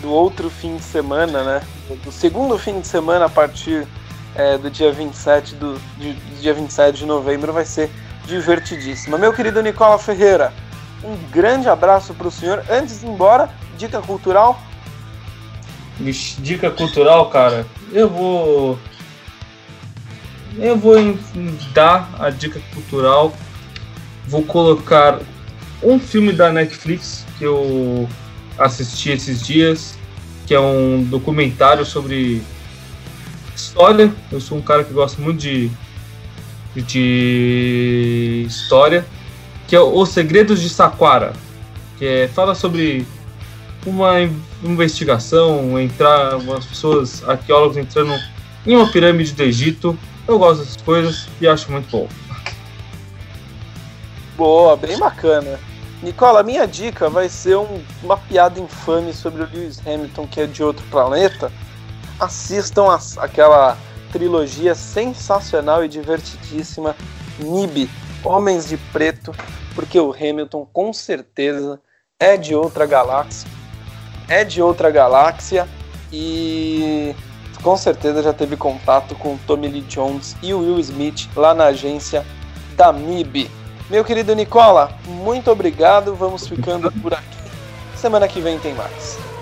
[0.01, 1.61] do, outro fim de semana, né?
[2.03, 3.87] Do segundo fim de semana a partir
[4.35, 7.89] é, do dia 27 do, de, do dia 27 de novembro vai ser
[8.25, 9.17] divertidíssima.
[9.17, 10.53] Meu querido Nicola Ferreira,
[11.03, 12.63] um grande abraço para o senhor.
[12.69, 14.59] Antes de ir embora, dica cultural?
[15.99, 18.79] Dica cultural, cara, eu vou
[20.57, 20.95] eu vou
[21.73, 23.35] dar a dica cultural.
[24.27, 25.19] Vou colocar
[25.81, 28.07] um filme da Netflix que eu
[28.57, 29.97] assisti esses dias,
[30.45, 32.41] que é um documentário sobre
[33.55, 34.13] história.
[34.31, 35.69] Eu sou um cara que gosta muito de,
[36.75, 39.05] de história,
[39.67, 41.33] que é Os Segredos de Saquara,
[41.97, 43.05] que é, fala sobre
[43.85, 44.21] uma
[44.63, 48.13] investigação, entrar umas pessoas, arqueólogos entrando
[48.65, 49.97] em uma pirâmide do Egito
[50.27, 52.07] eu gosto dessas coisas e acho muito bom.
[54.35, 55.59] Boa, bem bacana.
[56.01, 60.47] Nicola, minha dica vai ser um, uma piada infame sobre o Lewis Hamilton, que é
[60.47, 61.51] de outro planeta.
[62.19, 63.77] Assistam a, aquela
[64.11, 66.95] trilogia sensacional e divertidíssima
[67.39, 67.89] Nib,
[68.23, 69.33] Homens de Preto,
[69.73, 71.79] porque o Hamilton com certeza
[72.19, 73.49] é de outra galáxia.
[74.27, 75.67] É de outra galáxia
[76.11, 77.15] e
[77.63, 82.25] com certeza já teve contato com Tommy Lee Jones e Will Smith lá na agência
[82.75, 83.49] da MIB.
[83.89, 86.13] Meu querido Nicola, muito obrigado.
[86.13, 87.23] Vamos ficando por aqui.
[87.95, 89.32] Semana que vem tem mais.